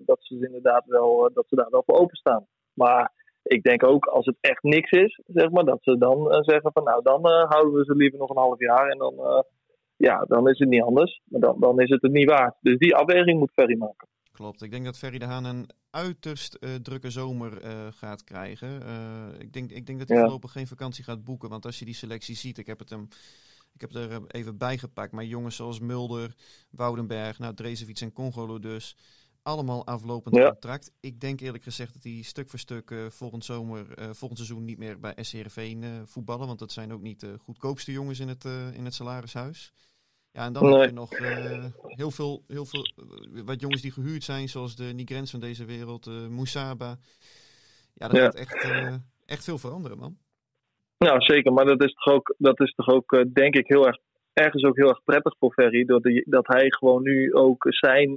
dat 0.05 0.17
ze 0.21 0.45
inderdaad 0.45 0.85
wel, 0.85 1.29
dat 1.33 1.45
ze 1.47 1.55
daar 1.55 1.69
wel 1.69 1.83
voor 1.85 1.99
openstaan. 1.99 2.47
Maar 2.73 3.11
ik 3.43 3.63
denk 3.63 3.85
ook 3.85 4.05
als 4.05 4.25
het 4.25 4.37
echt 4.41 4.63
niks 4.63 4.91
is, 4.91 5.21
zeg 5.25 5.49
maar, 5.49 5.65
dat 5.65 5.83
ze 5.83 5.97
dan 5.97 6.43
zeggen 6.43 6.71
van 6.71 6.83
nou, 6.83 7.03
dan 7.03 7.25
houden 7.25 7.73
we 7.73 7.83
ze 7.83 7.95
liever 7.95 8.19
nog 8.19 8.29
een 8.29 8.43
half 8.45 8.59
jaar 8.59 8.89
en 8.89 8.97
dan, 8.97 9.45
ja, 10.03 10.25
dan 10.27 10.49
is 10.49 10.59
het 10.59 10.69
niet 10.69 10.81
anders. 10.81 11.21
Maar 11.23 11.41
dan, 11.41 11.59
dan 11.59 11.79
is 11.81 11.89
het 11.89 12.01
het 12.01 12.11
niet 12.11 12.29
waard. 12.29 12.55
Dus 12.61 12.77
die 12.77 12.95
afweging 12.95 13.39
moet 13.39 13.51
Ferry 13.51 13.77
maken. 13.77 14.07
Klopt. 14.31 14.61
Ik 14.61 14.71
denk 14.71 14.85
dat 14.85 14.97
Ferry 14.97 15.17
de 15.17 15.25
Haan 15.25 15.45
een 15.45 15.69
uiterst 15.89 16.53
eh, 16.53 16.75
drukke 16.75 17.09
zomer 17.09 17.61
eh, 17.61 17.87
gaat 17.91 18.23
krijgen. 18.23 18.81
Eh, 18.85 19.39
ik, 19.39 19.53
denk, 19.53 19.71
ik 19.71 19.85
denk 19.85 19.99
dat 19.99 20.07
hij 20.07 20.17
Ja. 20.17 20.23
voorlopig 20.23 20.51
geen 20.51 20.67
vakantie 20.67 21.03
gaat 21.03 21.23
boeken. 21.23 21.49
Want 21.49 21.65
als 21.65 21.79
je 21.79 21.85
die 21.85 21.93
selectie 21.93 22.35
ziet, 22.35 22.57
ik 22.57 22.67
heb 22.67 22.79
het 22.79 22.89
hem. 22.89 23.07
Ik 23.73 23.81
heb 23.81 23.93
er 23.95 24.21
even 24.27 24.57
bij 24.57 24.77
gepakt. 24.77 25.11
Maar 25.11 25.23
jongens 25.25 25.55
zoals 25.55 25.79
Mulder, 25.79 26.33
Woudenberg, 26.69 27.39
nou, 27.39 27.53
Drezefiets 27.53 28.01
en 28.01 28.13
Congolo 28.13 28.59
dus. 28.59 28.95
Allemaal 29.41 29.85
aflopend 29.85 30.35
Ja. 30.35 30.49
contract. 30.51 30.91
Ik 30.99 31.19
denk 31.19 31.39
eerlijk 31.39 31.63
gezegd 31.63 31.93
dat 31.93 32.01
die 32.01 32.23
stuk 32.23 32.49
voor 32.49 32.59
stuk 32.59 32.93
volgend 33.09 33.45
zomer, 33.45 33.85
volgend 33.97 34.37
seizoen 34.37 34.65
niet 34.65 34.77
meer 34.77 34.99
bij 34.99 35.13
SCRV 35.21 35.75
voetballen. 36.05 36.47
Want 36.47 36.59
dat 36.59 36.71
zijn 36.71 36.93
ook 36.93 37.01
niet 37.01 37.19
de 37.19 37.37
goedkoopste 37.39 37.91
jongens 37.91 38.19
in 38.19 38.27
het, 38.27 38.43
in 38.73 38.85
het 38.85 38.93
salarishuis. 38.93 39.73
Ja, 40.33 40.45
en 40.45 40.53
dan 40.53 40.63
Nee. 40.63 40.79
heb 40.79 40.89
je 40.89 40.95
nog 40.95 41.11
eh, 41.13 41.65
heel 41.83 42.11
veel, 42.11 42.43
heel 42.47 42.65
veel 42.65 42.83
eh, 42.83 43.41
wat 43.45 43.61
jongens 43.61 43.81
die 43.81 43.91
gehuurd 43.91 44.23
zijn, 44.23 44.49
zoals 44.49 44.75
de 44.75 44.83
Nigrens 44.83 45.31
van 45.31 45.39
deze 45.39 45.65
wereld, 45.65 46.07
eh 46.07 46.27
Moesaba. 46.27 46.95
Ja, 47.93 48.07
dat 48.07 48.17
Ja. 48.17 48.23
gaat 48.23 48.35
echt, 48.35 48.67
echt 49.25 49.43
veel 49.43 49.57
veranderen, 49.57 49.97
man. 49.97 50.17
Nou, 50.97 51.21
zeker. 51.21 51.53
Maar 51.53 51.65
dat 51.65 51.83
is 51.83 51.93
toch 51.93 52.13
ook, 52.13 52.35
dat 52.37 52.59
is 52.59 52.73
toch 52.75 52.87
ook 52.87 53.25
denk 53.33 53.55
ik, 53.55 53.67
heel 53.67 53.87
erg, 53.87 53.97
ergens 54.33 54.63
ook 54.63 54.75
heel 54.75 54.89
erg 54.89 55.03
prettig 55.03 55.35
voor 55.39 55.53
Ferry. 55.53 55.85
Dat, 55.85 56.03
hij- 56.03 56.25
dat 56.29 56.47
hij 56.47 56.65
gewoon 56.71 57.03
nu 57.03 57.33
ook 57.33 57.65
zijn, 57.69 58.09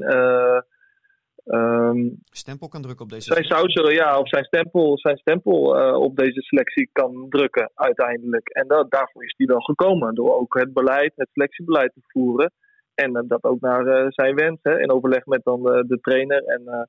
eh, 1.47 1.59
ehm, 1.59 2.09
Stempel 2.31 2.69
kan 2.69 2.83
drukken 2.83 3.05
op 3.05 3.11
deze. 3.11 3.33
zijn 3.33 3.45
sausje, 3.45 3.95
ja, 3.95 4.19
of 4.19 4.29
zijn 4.29 4.45
stempel, 4.45 4.99
zijn 4.99 5.17
stempel 5.17 5.79
eh, 5.79 6.01
op 6.01 6.17
deze 6.17 6.43
selectie 6.43 6.89
kan 6.93 7.27
drukken 7.29 7.71
uiteindelijk. 7.75 8.49
En 8.49 8.69
dat, 8.69 8.91
daarvoor 8.91 9.25
is 9.25 9.35
hij 9.37 9.47
wel 9.47 9.61
gekomen. 9.61 10.15
Door 10.15 10.35
ook 10.35 10.59
het 10.59 10.73
beleid, 10.73 11.13
het 11.17 11.29
selectiebeleid 11.33 11.93
te 11.93 12.01
voeren. 12.03 12.53
En 12.95 13.17
eh, 13.17 13.23
dat 13.27 13.45
ook 13.45 13.61
naar 13.61 13.87
eh, 13.87 14.07
zijn 14.09 14.35
wens. 14.35 14.59
Hè, 14.63 14.81
in 14.81 14.91
overleg 14.91 15.25
met 15.27 15.45
dan 15.45 15.63
de 15.63 15.99
trainer 16.01 16.45
en, 16.45 16.89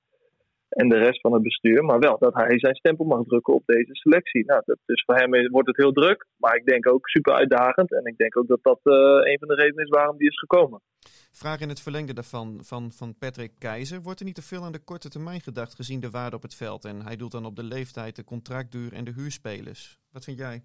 en 0.79 0.89
de 0.89 0.97
rest 0.97 1.21
van 1.21 1.33
het 1.33 1.41
bestuur. 1.41 1.83
Maar 1.83 1.99
wel 1.99 2.17
dat 2.19 2.33
hij 2.33 2.59
zijn 2.59 2.75
stempel 2.75 3.05
mag 3.05 3.23
drukken 3.23 3.53
op 3.53 3.63
deze 3.65 3.95
selectie. 3.95 4.45
Nou, 4.45 4.61
dat, 4.65 4.77
dus 4.85 5.03
voor 5.05 5.15
hem 5.15 5.33
is- 5.33 5.47
wordt 5.47 5.67
het 5.67 5.77
heel 5.77 5.91
druk. 5.91 6.25
Maar 6.37 6.55
ik 6.55 6.65
denk 6.65 6.91
ook 6.93 7.07
super 7.09 7.33
uitdagend. 7.33 7.91
En 7.93 8.05
ik 8.05 8.17
denk 8.17 8.37
ook 8.37 8.47
dat 8.47 8.59
dat 8.61 8.79
eh, 8.83 8.93
een 9.31 9.39
van 9.39 9.47
de 9.47 9.55
redenen 9.55 9.83
is 9.83 9.89
waarom 9.89 10.17
die 10.17 10.27
is 10.27 10.39
gekomen. 10.39 10.81
Vraag 11.31 11.59
in 11.59 11.69
het 11.69 11.81
verlengde 11.81 12.13
daarvan 12.13 12.59
van, 12.63 12.91
van 12.91 13.15
Patrick 13.17 13.51
Keizer. 13.59 14.01
Wordt 14.01 14.19
er 14.19 14.25
niet 14.25 14.35
te 14.35 14.41
veel 14.51 14.63
aan 14.63 14.71
de 14.71 14.83
korte 14.83 15.09
termijn 15.09 15.41
gedacht 15.41 15.75
gezien 15.75 15.99
de 15.99 16.09
waarde 16.09 16.35
op 16.35 16.41
het 16.41 16.55
veld? 16.55 16.85
En 16.85 17.01
hij 17.05 17.15
doelt 17.15 17.31
dan 17.31 17.45
op 17.45 17.55
de 17.55 17.63
leeftijd, 17.63 18.15
de 18.15 18.23
contractduur 18.23 18.93
en 18.93 19.03
de 19.03 19.13
huurspelers. 19.15 19.99
Wat 20.11 20.23
vind 20.23 20.37
jij? 20.37 20.61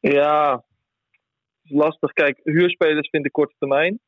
Ja, 0.00 0.64
lastig. 1.62 2.12
Kijk, 2.12 2.40
huurspelers 2.42 3.08
vind 3.10 3.26
ik 3.26 3.32
korte 3.32 3.54
termijn. 3.58 4.00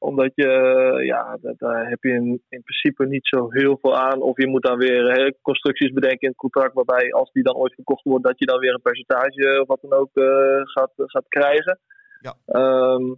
Omdat 0.00 0.32
je, 0.34 0.48
eh, 0.48 1.06
ja, 1.06 1.38
daar 1.40 1.88
heb 1.88 2.02
je 2.02 2.10
in, 2.10 2.42
in 2.48 2.62
principe 2.62 3.06
niet 3.06 3.26
zo 3.26 3.50
heel 3.50 3.78
veel 3.80 3.96
aan. 3.98 4.22
Of 4.22 4.36
je 4.36 4.48
moet 4.48 4.62
dan 4.62 4.78
weer 4.78 5.12
hè, 5.12 5.32
constructies 5.42 5.92
bedenken 5.92 6.20
in 6.20 6.28
het 6.28 6.36
contract. 6.36 6.74
Waarbij 6.74 7.12
als 7.12 7.32
die 7.32 7.42
dan 7.42 7.56
ooit 7.56 7.74
verkocht 7.74 8.04
wordt, 8.04 8.24
dat 8.24 8.38
je 8.38 8.46
dan 8.46 8.58
weer 8.58 8.74
een 8.74 8.82
percentage 8.82 9.60
of 9.60 9.66
wat 9.66 9.80
dan 9.82 9.98
ook 9.98 10.10
eh, 10.12 10.60
gaat, 10.62 10.92
gaat 10.96 11.28
krijgen. 11.28 11.78
Ja. 12.20 12.34
Ehm, 12.46 13.14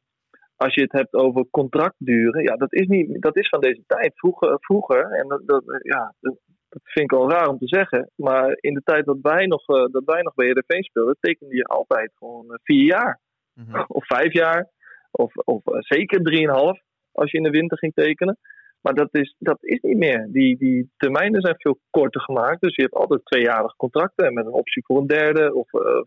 als 0.57 0.75
je 0.75 0.83
het 0.83 0.93
hebt 0.93 1.15
over 1.15 1.47
contractduren, 1.51 2.43
ja, 2.43 2.57
dat 2.57 2.73
is, 2.73 2.87
niet, 2.87 3.23
dat 3.23 3.37
is 3.37 3.49
van 3.49 3.61
deze 3.61 3.83
tijd. 3.87 4.13
Vroeger, 4.15 4.57
vroeger 4.61 5.11
en 5.11 5.29
dat, 5.29 5.43
dat, 5.47 5.63
ja, 5.83 6.15
dat, 6.21 6.37
vind 6.83 7.13
ik 7.13 7.19
al 7.19 7.31
raar 7.31 7.49
om 7.49 7.59
te 7.59 7.69
zeggen, 7.69 8.11
maar 8.17 8.57
in 8.61 8.75
de 8.75 8.83
tijd 8.85 9.05
dat 9.05 9.19
wij 9.23 9.47
nog, 9.47 9.69
eh, 9.69 9.85
dat 9.91 10.03
wij 10.05 10.23
nog 10.23 10.35
bij 10.35 10.47
Heerenveen 10.47 10.83
speelden, 10.83 11.17
tekende 11.21 11.57
je 11.57 11.65
altijd 11.65 12.13
gewoon 12.15 12.53
eh, 12.53 12.59
vier 12.63 12.85
jaar. 12.85 13.21
Mhm. 13.55 13.85
Of 13.99 14.07
vijf 14.07 14.33
jaar, 14.33 14.69
of, 15.13 15.35
of 15.37 15.67
eh, 15.67 15.79
zeker 15.81 16.23
drieënhalf 16.23 16.81
als 17.13 17.31
je 17.31 17.37
in 17.37 17.43
de 17.45 17.51
winter 17.51 17.79
ging 17.79 17.95
tekenen. 17.95 18.39
Maar 18.81 18.95
dat 18.95 19.09
is, 19.15 19.35
dat 19.39 19.59
is 19.61 19.81
niet 19.81 19.97
meer. 19.97 20.29
Die, 20.31 20.57
die 20.59 20.91
termijnen 20.97 21.41
zijn 21.41 21.55
veel 21.59 21.79
korter 21.91 22.21
gemaakt. 22.21 22.61
Dus 22.61 22.75
je 22.75 22.83
hebt 22.83 22.95
altijd 22.95 23.25
tweejarige 23.25 23.77
contracten 23.77 24.35
met 24.35 24.47
een 24.47 24.53
optie 24.53 24.85
voor 24.85 24.99
een 25.01 25.07
derde. 25.07 25.55
Of, 25.55 25.73
eh, 25.75 26.03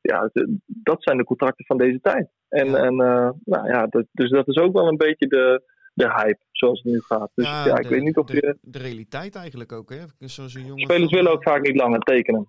ja, 0.00 0.30
de- 0.32 0.56
dat 0.66 1.02
zijn 1.02 1.16
de 1.16 1.24
contracten 1.24 1.64
van 1.66 1.76
deze 1.78 2.00
tijd. 2.00 2.28
En, 2.48 2.74
en 2.74 3.00
eh, 3.00 3.30
nou 3.44 3.68
ja, 3.68 3.86
dat, 3.86 4.06
dus 4.12 4.30
dat 4.30 4.48
is 4.48 4.56
ook 4.56 4.72
wel 4.72 4.88
een 4.88 4.96
beetje 4.96 5.26
de, 5.26 5.62
de 5.94 6.12
hype 6.12 6.44
zoals 6.52 6.82
het 6.82 6.92
nu 6.92 7.00
gaat. 7.00 7.30
Dus 7.34 7.46
ja, 7.46 7.76
ik 7.76 7.82
de- 7.82 7.88
weet 7.88 8.02
niet 8.02 8.16
of 8.16 8.26
de, 8.26 8.34
je. 8.34 8.56
de 8.60 8.78
realiteit 8.78 9.34
eigenlijk 9.36 9.72
ook, 9.72 9.90
hè? 9.90 10.02
Zoals 10.18 10.54
een 10.54 10.64
jongen 10.66 10.80
Spelers 10.80 11.12
willen 11.12 11.32
ook 11.32 11.42
vaak 11.42 11.62
niet 11.62 11.76
langer 11.76 12.00
tekenen. 12.00 12.46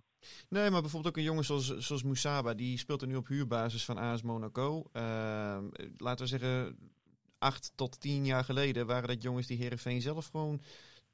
Nee, 0.50 0.70
maar 0.70 0.82
bijvoorbeeld 0.82 1.14
ook 1.14 1.18
een 1.20 1.28
jongen 1.28 1.46
zoals, 1.46 1.78
zoals 1.78 2.04
Moussaba, 2.04 2.54
die 2.54 2.78
speelt 2.78 3.02
er 3.02 3.08
nu 3.08 3.16
op 3.16 3.28
huurbasis 3.28 3.86
van 3.86 3.98
AS 3.98 4.22
Monaco. 4.22 4.84
Ehm, 4.92 5.66
laten 5.98 6.24
we 6.26 6.28
zeggen, 6.28 6.78
acht 7.38 7.72
tot 7.76 8.00
tien 8.00 8.26
jaar 8.26 8.44
geleden 8.44 8.86
waren 8.88 9.08
dat 9.08 9.22
jongens 9.22 9.48
die 9.48 9.58
Herenveen 9.58 10.02
zelf 10.02 10.26
gewoon 10.28 10.62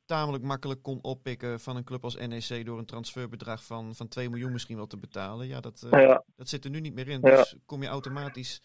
tamelijk 0.06 0.44
makkelijk 0.44 0.82
kon 0.82 1.00
oppikken 1.02 1.60
van 1.60 1.76
een 1.76 1.84
club 1.84 2.04
als 2.04 2.16
NEC 2.16 2.66
door 2.66 2.78
een 2.80 2.86
transferbedrag 2.86 3.66
van, 3.66 3.96
van 3.96 4.08
2 4.08 4.30
miljoen 4.30 4.52
misschien 4.52 4.76
wel 4.78 4.88
te 4.88 4.98
betalen. 4.98 5.48
Ja, 5.48 5.60
dat, 5.60 5.84
eh, 5.84 5.90
Ja, 6.02 6.24
dat 6.36 6.50
zit 6.50 6.64
er 6.66 6.70
nu 6.72 6.80
niet 6.80 6.94
meer 6.94 7.08
in. 7.08 7.20
Ja. 7.22 7.36
Dus 7.36 7.56
kom 7.66 7.82
je 7.82 7.88
automatisch 7.88 8.62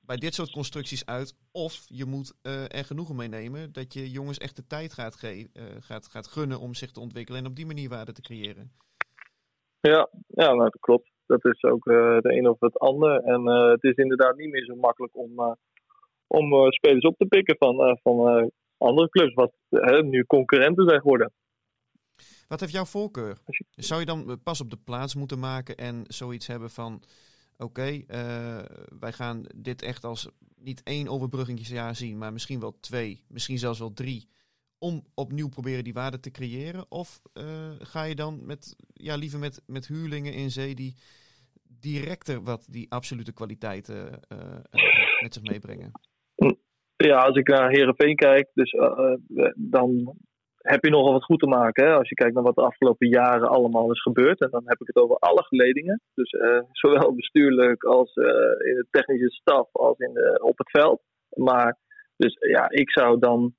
bij 0.00 0.16
dit 0.16 0.34
soort 0.34 0.50
constructies 0.50 1.06
uit. 1.06 1.34
Of 1.50 1.84
je 1.86 2.04
moet 2.04 2.32
eh, 2.42 2.74
er 2.74 2.84
genoegen 2.84 3.16
mee 3.16 3.28
nemen 3.28 3.72
dat 3.72 3.92
je 3.92 4.10
jongens 4.10 4.38
echt 4.38 4.56
de 4.56 4.66
tijd 4.66 4.92
gaat, 4.92 5.16
ge- 5.16 5.48
eh, 5.52 5.64
gaat, 5.80 6.06
gaat 6.08 6.26
gunnen 6.26 6.60
om 6.60 6.74
zich 6.74 6.90
te 6.90 7.00
ontwikkelen 7.00 7.40
en 7.40 7.46
op 7.46 7.56
die 7.56 7.66
manier 7.66 7.88
waarde 7.88 8.12
te 8.12 8.20
creëren. 8.20 8.72
Ja, 9.80 10.08
ja 10.26 10.46
nou, 10.46 10.58
dat 10.58 10.80
klopt. 10.80 11.10
Dat 11.26 11.44
is 11.44 11.62
ook 11.62 11.86
eh 11.86 12.14
het 12.14 12.24
een 12.24 12.48
of 12.48 12.60
het 12.60 12.78
ander. 12.78 13.22
En 13.22 13.48
eh, 13.48 13.70
het 13.70 13.82
is 13.82 13.94
inderdaad 13.94 14.36
niet 14.36 14.50
meer 14.50 14.64
zo 14.64 14.74
makkelijk 14.74 15.16
om, 15.16 15.38
eh, 15.38 15.52
om 16.26 16.72
spelers 16.72 17.04
op 17.04 17.16
te 17.16 17.26
pikken 17.26 17.56
van, 17.58 17.98
van 18.02 18.50
andere 18.78 19.08
clubs, 19.08 19.34
wat 19.34 19.52
nu 20.04 20.24
concurrenten 20.24 20.88
zijn 20.88 21.00
geworden. 21.00 21.32
Wat 22.48 22.60
heeft 22.60 22.72
jouw 22.72 22.84
voorkeur? 22.84 23.38
Zou 23.70 24.00
je 24.00 24.06
dan 24.06 24.40
pas 24.42 24.60
op 24.60 24.70
de 24.70 24.78
plaats 24.84 25.14
moeten 25.14 25.38
maken 25.38 25.76
en 25.76 26.04
zoiets 26.06 26.46
hebben 26.46 26.70
van... 26.70 27.02
Oké, 27.58 28.04
wij 29.00 29.12
gaan 29.12 29.42
dit 29.56 29.82
echt 29.82 30.04
als 30.04 30.30
niet 30.56 30.82
één 30.82 31.08
overbruggingsjaar 31.08 31.94
zien, 31.94 32.18
maar 32.18 32.32
misschien 32.32 32.60
wel 32.60 32.76
twee, 32.80 33.24
misschien 33.28 33.58
zelfs 33.58 33.78
wel 33.78 33.92
drie. 33.92 34.28
Om 34.88 35.02
opnieuw 35.14 35.48
proberen 35.48 35.84
die 35.84 35.92
waarde 35.92 36.20
te 36.20 36.30
creëren? 36.30 36.84
Of 36.88 37.20
eh, 37.32 37.70
ga 37.78 38.02
je 38.04 38.14
dan 38.14 38.46
met, 38.46 38.76
ja, 38.92 39.14
liever 39.14 39.38
met, 39.38 39.62
met 39.66 39.86
huurlingen 39.86 40.32
in 40.32 40.50
zee 40.50 40.74
die 40.74 40.94
directer 41.80 42.42
wat 42.42 42.66
die 42.70 42.90
absolute 42.90 43.32
kwaliteiten 43.32 43.96
eh, 44.28 44.38
eh, 44.38 45.22
met 45.22 45.34
zich 45.34 45.42
meebrengen? 45.42 45.90
Ja, 46.96 47.18
als 47.18 47.36
ik 47.36 47.48
naar 47.48 47.70
Herenveen 47.70 48.16
kijk, 48.16 48.50
dus, 48.54 48.70
dan 49.54 50.16
heb 50.56 50.84
je 50.84 50.90
nogal 50.90 51.12
wat 51.12 51.24
goed 51.24 51.40
te 51.40 51.46
maken. 51.46 51.86
Hè? 51.86 51.94
Als 51.94 52.08
je 52.08 52.14
kijkt 52.14 52.34
naar 52.34 52.42
wat 52.42 52.54
de 52.54 52.62
afgelopen 52.62 53.08
jaren 53.08 53.48
allemaal 53.48 53.90
is 53.90 54.02
gebeurd. 54.02 54.40
En 54.40 54.50
dan 54.50 54.62
heb 54.64 54.80
ik 54.80 54.86
het 54.86 54.96
over 54.96 55.16
alle 55.16 55.42
geledingen. 55.42 56.00
Dus 56.14 56.30
zowel 56.72 57.14
bestuurlijk 57.14 57.84
als 57.84 58.14
in 58.14 58.74
de 58.74 58.86
technische 58.90 59.30
staf 59.30 59.68
als 59.72 59.98
in 59.98 60.12
de, 60.12 60.40
op 60.42 60.58
het 60.58 60.70
veld. 60.70 61.02
Maar 61.28 61.78
dus 62.16 62.36
ja, 62.38 62.70
ik 62.70 62.90
zou 62.90 63.18
dan 63.18 63.54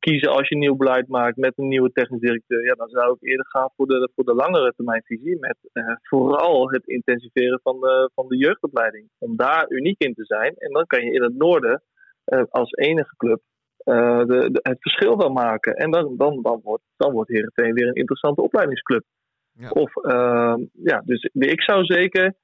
kiezen 0.00 0.30
als 0.30 0.48
je 0.48 0.56
nieuw 0.56 0.76
beleid 0.76 1.08
maakt 1.08 1.36
met 1.36 1.52
een 1.56 1.68
nieuwe 1.68 1.92
technisch 1.92 2.20
directeur. 2.20 2.64
Ja, 2.64 2.74
dan 2.74 2.88
zou 2.88 3.16
ik 3.20 3.28
eerder 3.28 3.46
gaan 3.46 3.70
voor 3.76 3.86
de, 3.86 4.10
voor 4.14 4.24
de 4.24 4.34
langere 4.34 4.72
termijnvisie. 4.76 5.36
Met 5.38 5.56
eh, 5.72 5.84
vooral 6.02 6.70
het 6.70 6.86
intensiveren 6.86 7.60
van 7.62 7.80
de, 7.80 8.10
van 8.14 8.28
de 8.28 8.36
jeugdopleiding. 8.36 9.08
Om 9.18 9.36
daar 9.36 9.70
uniek 9.70 9.98
in 9.98 10.14
te 10.14 10.24
zijn. 10.24 10.54
En 10.56 10.72
dan 10.72 10.86
kan 10.86 11.04
je 11.04 11.12
in 11.12 11.22
het 11.22 11.36
noorden 11.36 11.82
eh, 12.24 12.42
als 12.50 12.70
enige 12.72 13.16
club 13.16 13.40
eh, 13.76 14.18
de, 14.18 14.48
de- 14.52 14.60
het 14.62 14.80
verschil 14.80 15.16
wel 15.16 15.30
maken. 15.30 15.74
En 15.74 15.90
dan, 15.90 16.16
dan, 16.16 16.42
dan, 16.42 16.60
wordt, 16.62 16.84
dan 16.96 17.12
wordt 17.12 17.30
Heerenveen 17.30 17.74
weer 17.74 17.86
een 17.86 17.94
interessante 17.94 18.42
opleidingsclub. 18.42 19.04
Ja. 19.52 19.70
Of, 19.70 19.96
eh, 19.96 20.54
ja, 20.72 21.02
dus 21.04 21.30
ik 21.32 21.62
zou 21.62 21.84
zeker 21.84 22.34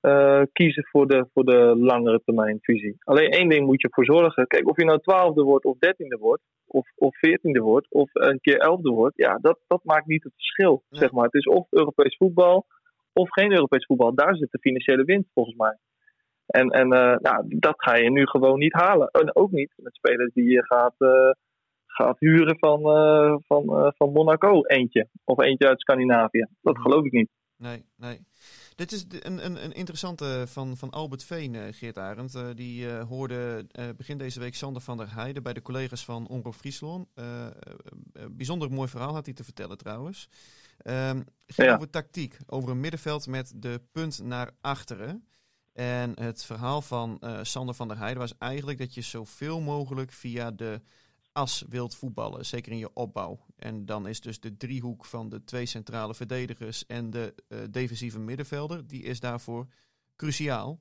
eh, 0.00 0.42
kiezen 0.52 0.84
voor 0.90 1.06
de, 1.06 1.26
voor 1.32 1.44
de 1.44 1.74
langere 1.76 2.20
termijn 2.24 2.58
visie. 2.60 2.96
Alleen 2.98 3.30
één 3.30 3.48
ding 3.48 3.66
moet 3.66 3.80
je 3.80 3.88
voor 3.90 4.04
zorgen. 4.04 4.46
Kijk, 4.46 4.68
of 4.68 4.76
je 4.76 4.84
nou 4.84 5.00
twaalfde 5.00 5.42
wordt 5.42 5.64
of 5.64 5.78
dertiende 5.78 6.16
wordt, 6.16 6.42
of, 6.66 6.88
of 6.94 7.18
veertiende 7.18 7.60
wordt, 7.60 7.90
of 7.90 8.10
een 8.12 8.40
keer 8.40 8.58
elfde 8.58 8.90
wordt, 8.90 9.16
ja, 9.16 9.38
dat, 9.40 9.58
dat 9.66 9.84
maakt 9.84 10.06
niet 10.06 10.22
het 10.22 10.32
verschil. 10.34 10.82
Zeg 10.90 11.12
maar. 11.12 11.24
Het 11.24 11.34
is 11.34 11.46
of 11.46 11.66
Europees 11.70 12.16
voetbal 12.16 12.66
of 13.12 13.30
geen 13.30 13.52
Europees 13.52 13.86
voetbal. 13.86 14.14
Daar 14.14 14.36
zit 14.36 14.50
de 14.50 14.58
financiële 14.58 15.04
winst 15.04 15.30
volgens 15.34 15.56
mij. 15.56 15.76
En, 16.46 16.68
en 16.70 16.92
eh, 16.92 17.16
nou, 17.18 17.44
dat 17.48 17.74
ga 17.76 17.96
je 17.96 18.10
nu 18.10 18.26
gewoon 18.26 18.58
niet 18.58 18.72
halen. 18.72 19.08
En 19.08 19.36
ook 19.36 19.50
niet 19.50 19.72
met 19.76 19.94
spelers 19.94 20.32
die 20.32 20.50
je 20.50 20.64
gaat, 20.64 20.94
eh, 20.98 21.30
gaat 21.86 22.18
huren 22.18 22.58
van, 22.58 22.80
van, 23.46 23.92
van 23.96 24.12
Monaco 24.12 24.62
eentje. 24.64 25.08
Of 25.24 25.40
eentje 25.40 25.68
uit 25.68 25.80
Scandinavië. 25.80 26.46
Dat 26.62 26.74
Mhm. 26.74 26.82
geloof 26.82 27.04
ik 27.04 27.12
niet. 27.12 27.30
Nee, 27.56 27.84
nee. 27.96 28.26
Dit 28.78 28.92
is 28.92 29.04
een, 29.08 29.44
een, 29.44 29.64
een 29.64 29.72
interessante 29.72 30.44
van, 30.48 30.76
van 30.76 30.90
Albert 30.90 31.24
Veen, 31.24 31.54
eh, 31.54 31.62
Geert 31.70 31.98
Arend. 31.98 32.34
Eh, 32.34 32.46
die 32.54 32.90
eh, 32.90 33.08
hoorde 33.08 33.66
begin 33.96 34.18
deze 34.18 34.40
week 34.40 34.54
Sander 34.54 34.82
van 34.82 34.96
der 34.96 35.14
Heijden 35.14 35.42
bij 35.42 35.52
de 35.52 35.62
collega's 35.62 36.04
van 36.04 36.26
Omroep 36.26 36.54
Friesland. 36.54 37.08
Bijzonder 38.30 38.70
mooi 38.70 38.88
verhaal 38.88 39.14
had 39.14 39.24
hij 39.24 39.34
te 39.34 39.44
vertellen 39.44 39.78
trouwens. 39.78 40.28
Ehm 40.78 41.22
ging 41.46 41.68
Ja. 41.68 41.74
over 41.74 41.90
tactiek, 41.90 42.38
over 42.46 42.70
een 42.70 42.80
middenveld 42.80 43.26
met 43.26 43.52
de 43.56 43.82
punt 43.92 44.22
naar 44.22 44.50
achteren. 44.60 45.28
En 45.72 46.20
het 46.20 46.44
verhaal 46.44 46.82
van 46.82 47.20
Sander 47.42 47.74
van 47.74 47.88
der 47.88 47.98
Heijden 47.98 48.18
was 48.18 48.38
eigenlijk 48.38 48.78
dat 48.78 48.94
je 48.94 49.00
zoveel 49.00 49.60
mogelijk 49.60 50.12
via 50.12 50.50
de 50.50 50.80
as 51.38 51.64
wilt 51.68 51.94
voetballen, 51.94 52.46
zeker 52.46 52.72
in 52.72 52.78
je 52.78 52.92
opbouw. 52.94 53.38
En 53.56 53.86
dan 53.86 54.06
is 54.06 54.20
dus 54.20 54.40
de 54.40 54.56
driehoek 54.56 55.04
van 55.04 55.28
de 55.28 55.44
twee 55.44 55.66
centrale 55.66 56.14
verdedigers 56.14 56.86
en 56.86 57.10
de 57.10 57.34
eh, 57.48 57.58
defensieve 57.70 58.18
middenvelder, 58.18 58.86
die 58.86 59.02
is 59.02 59.20
daarvoor 59.20 59.66
cruciaal. 60.16 60.80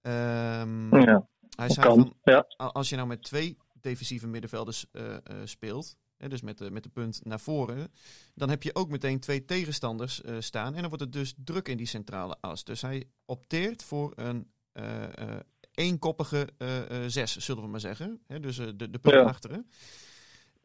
Ehm, 0.00 0.96
Ja, 0.96 1.28
hij 1.56 1.70
zei 1.70 1.86
kan. 1.86 1.96
van, 1.96 2.14
Ja. 2.22 2.46
als 2.56 2.88
je 2.88 2.96
nou 2.96 3.08
met 3.08 3.22
twee 3.22 3.56
defensieve 3.80 4.26
middenvelders 4.26 4.86
eh, 4.92 5.14
eh, 5.14 5.20
speelt, 5.44 5.96
hè, 6.16 6.28
dus 6.28 6.40
met 6.42 6.58
de, 6.58 6.70
met 6.70 6.82
de 6.82 6.88
punt 6.88 7.24
naar 7.24 7.40
voren, 7.40 7.92
dan 8.34 8.48
heb 8.50 8.62
je 8.62 8.74
ook 8.74 8.88
meteen 8.90 9.20
twee 9.20 9.44
tegenstanders 9.44 10.20
staan. 10.38 10.74
En 10.74 10.80
dan 10.80 10.88
wordt 10.88 11.04
het 11.04 11.12
dus 11.12 11.34
druk 11.36 11.68
in 11.68 11.76
die 11.76 11.86
centrale 11.86 12.36
as. 12.40 12.64
Dus 12.64 12.82
hij 12.82 13.08
opteert 13.24 13.82
voor 13.82 14.12
een 14.14 14.50
eenkoppige 15.80 16.48
eh, 16.58 16.78
eh, 16.78 17.04
zes, 17.06 17.36
zullen 17.36 17.62
we 17.62 17.68
maar 17.68 17.80
zeggen. 17.80 18.20
Hè, 18.26 18.40
dus 18.40 18.58
eh, 18.58 18.66
de, 18.66 18.90
de 18.90 18.98
punt 18.98 19.14
Ja. 19.14 19.22
achteren. 19.22 19.66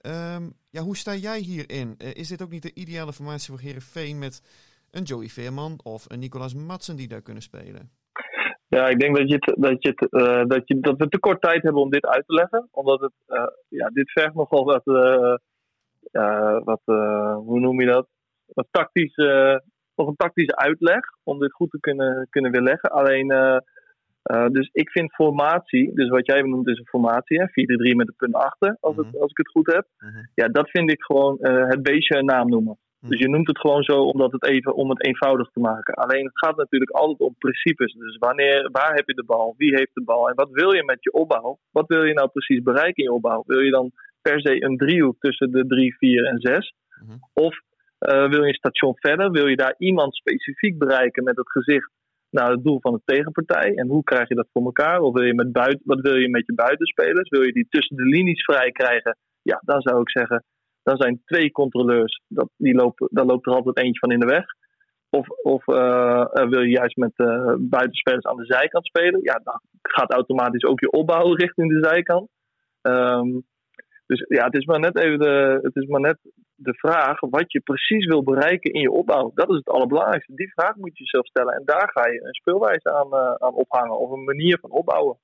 Ehm, 0.02 0.44
ja, 0.70 0.82
hoe 0.82 0.98
sta 0.98 1.14
jij 1.14 1.40
hierin? 1.40 1.98
Is 1.98 2.28
dit 2.28 2.42
ook 2.42 2.50
niet 2.50 2.62
de 2.62 2.74
ideale 2.74 3.14
formatie 3.14 3.54
voor 3.54 3.64
Herenveen 3.64 4.20
met 4.20 4.42
een 4.92 5.04
Joey 5.04 5.28
Veerman 5.28 5.80
of 5.84 6.06
een 6.08 6.20
Nicolas 6.20 6.54
Madsen 6.54 6.96
die 6.96 7.08
daar 7.08 7.22
kunnen 7.22 7.44
spelen? 7.44 7.92
Ja, 8.68 8.88
ik 8.88 9.00
denk 9.00 9.18
dat, 9.18 9.30
je 9.30 9.36
het, 9.36 9.56
dat, 9.60 9.84
je 9.84 9.94
het, 9.96 10.50
dat, 10.50 10.62
je, 10.68 10.80
dat 10.80 10.98
we 10.98 11.08
te 11.08 11.20
kort 11.20 11.42
tijd 11.42 11.64
hebben 11.64 11.82
om 11.82 11.90
dit 11.90 12.06
uit 12.06 12.24
te 12.28 12.34
leggen. 12.34 12.68
Omdat 12.72 13.00
het, 13.02 13.14
eh, 13.26 13.48
ja, 13.68 13.88
dit 13.88 14.12
vergt 14.12 14.36
nogal 14.36 14.64
wat, 14.64 14.82
ja, 16.12 16.60
wat 16.64 16.82
hoe 17.46 17.60
noem 17.60 17.82
je 17.82 17.88
dat? 17.88 18.08
Wat 18.46 18.68
tactisch, 18.72 19.16
eh, 19.16 19.56
nog 19.96 20.08
een 20.08 20.16
tactische 20.16 20.56
uitleg 20.56 21.02
om 21.24 21.40
dit 21.40 21.54
goed 21.54 21.70
te 21.70 21.80
kunnen, 21.80 22.28
kunnen 22.30 22.52
weerleggen. 22.52 22.92
Alleen, 22.92 23.28
eh, 24.26 24.48
dus 24.48 24.70
ik 24.74 24.90
vind 24.90 25.14
formatie, 25.14 25.94
dus 25.94 26.10
wat 26.10 26.26
jij 26.26 26.42
noemt 26.42 26.68
is 26.68 26.80
een 26.80 26.88
formatie, 26.88 27.40
hè, 27.40 27.48
4-3 27.50 27.96
met 27.96 28.08
de 28.08 28.14
punt 28.18 28.34
achter, 28.34 28.78
als, 28.80 28.96
het, 28.96 29.06
Mhm. 29.06 29.18
als 29.18 29.32
ik 29.32 29.38
het 29.38 29.50
goed 29.50 29.74
heb. 29.74 29.86
Mhm. 29.98 30.24
Ja, 30.36 30.48
dat 30.48 30.70
vind 30.70 30.92
ik 30.92 31.02
gewoon 31.04 31.40
eh, 31.40 31.68
het 31.68 31.84
beestje 31.84 32.18
een 32.18 32.26
naam 32.26 32.50
noemen. 32.50 32.78
Mhm. 33.00 33.10
Dus 33.12 33.20
je 33.20 33.30
noemt 33.30 33.48
het 33.48 33.60
gewoon 33.60 33.84
zo 33.84 33.98
omdat 34.02 34.32
het 34.32 34.46
even, 34.46 34.76
om 34.76 34.90
het 34.90 35.06
eenvoudig 35.06 35.50
te 35.50 35.60
maken. 35.60 35.94
Alleen 35.94 36.26
het 36.26 36.38
gaat 36.38 36.58
natuurlijk 36.58 36.92
altijd 36.92 37.20
om 37.20 37.36
principes. 37.38 37.94
Dus 37.94 38.18
wanneer, 38.18 38.70
waar 38.72 38.94
heb 38.94 39.08
je 39.08 39.14
de 39.14 39.26
bal? 39.26 39.54
Wie 39.58 39.76
heeft 39.76 39.94
de 39.94 40.04
bal? 40.04 40.30
En 40.30 40.36
wat 40.36 40.50
wil 40.52 40.74
je 40.74 40.84
met 40.84 41.04
je 41.04 41.12
opbouw? 41.14 41.60
Wat 41.72 41.88
wil 41.88 42.04
je 42.04 42.14
nou 42.14 42.30
precies 42.30 42.62
bereiken 42.64 43.04
in 43.04 43.10
je 43.10 43.16
opbouw? 43.16 43.44
Wil 43.46 43.60
je 43.60 43.72
dan 43.72 43.92
per 44.22 44.42
se 44.42 44.64
een 44.64 44.78
driehoek 44.78 45.20
tussen 45.20 45.52
de 45.52 45.66
3, 45.68 45.96
4 45.98 46.26
en 46.26 46.40
6? 46.40 46.74
Mhm. 47.06 47.18
Of 47.34 47.60
eh, 48.00 48.30
wil 48.30 48.42
je 48.42 48.48
een 48.48 48.54
station 48.64 48.94
verder? 48.96 49.32
Wil 49.32 49.48
je 49.48 49.56
daar 49.56 49.76
iemand 49.78 50.16
specifiek 50.16 50.78
bereiken 50.78 51.24
met 51.24 51.38
het 51.38 51.52
gezicht 51.52 51.92
naar 52.36 52.52
het 52.52 52.64
doel 52.64 52.80
van 52.82 52.94
de 52.94 53.02
tegenpartij? 53.06 53.74
En 53.76 53.88
hoe 53.88 54.04
krijg 54.04 54.28
je 54.28 54.36
dat 54.36 54.48
voor 54.54 54.66
elkaar? 54.66 55.00
Of 55.00 55.14
wil 55.14 55.24
je 55.24 55.34
met 55.34 55.52
buiten, 55.52 55.82
wat 55.84 56.02
wil 56.02 56.16
je 56.16 56.30
met 56.30 56.46
je 56.46 56.54
buitenspelers? 56.54 57.30
Wil 57.30 57.42
je 57.42 57.52
die 57.52 57.68
tussen 57.70 57.96
de 57.96 58.06
linies 58.06 58.44
vrij 58.44 58.72
krijgen? 58.72 59.18
Ja, 59.42 59.62
dan 59.66 59.82
zou 59.82 60.02
ik 60.02 60.10
zeggen, 60.10 60.44
dan 60.84 60.98
zijn 60.98 61.22
twee 61.26 61.52
controleurs, 61.52 62.22
dat, 62.28 62.50
die 62.58 62.76
lopen, 62.76 63.08
daar 63.12 63.26
loopt 63.26 63.46
er 63.46 63.54
altijd 63.54 63.78
eentje 63.78 64.00
van 64.00 64.12
in 64.12 64.20
de 64.20 64.26
weg. 64.26 64.46
Of, 65.10 65.28
of 65.30 65.68
eh, 65.68 66.26
eh, 66.34 66.50
wil 66.50 66.62
je 66.62 66.70
juist 66.70 66.96
met 66.96 67.14
eh, 67.16 67.54
buitenspelers 67.58 68.26
aan 68.26 68.38
de 68.38 68.46
zijkant 68.46 68.86
spelen? 68.86 69.20
Ja, 69.24 69.42
dan 69.44 69.62
gaat 69.82 70.12
automatisch 70.12 70.64
ook 70.64 70.80
je 70.80 70.92
opbouw 70.92 71.34
richting 71.34 71.70
de 71.70 71.88
zijkant. 71.88 72.30
Ehm, 72.82 73.30
dus 74.06 74.26
ja, 74.28 74.46
het 74.46 74.56
is, 74.56 74.66
maar 74.66 74.80
net 74.80 74.98
even 74.98 75.20
de, 75.20 75.60
het 75.62 75.76
is 75.76 75.88
maar 75.88 76.02
net 76.02 76.18
de 76.56 76.74
vraag 76.74 77.20
wat 77.20 77.52
je 77.52 77.60
precies 77.60 78.06
wil 78.06 78.24
bereiken 78.24 78.72
in 78.72 78.82
je 78.82 78.92
opbouw. 78.92 79.32
Dat 79.34 79.50
is 79.50 79.56
het 79.56 79.70
allerbelangrijkste. 79.70 80.36
Die 80.36 80.52
vraag 80.54 80.76
moet 80.76 80.98
je 80.98 81.04
jezelf 81.04 81.28
stellen. 81.28 81.54
En 81.54 81.62
daar 81.66 81.90
ga 81.94 82.08
je 82.08 82.24
een 82.24 82.34
speelwijze 82.34 82.92
aan, 82.92 83.14
eh, 83.14 83.34
aan 83.34 83.54
ophangen. 83.54 84.00
Of 84.00 84.12
een 84.12 84.24
manier 84.24 84.58
van 84.60 84.72
opbouwen. 84.72 85.18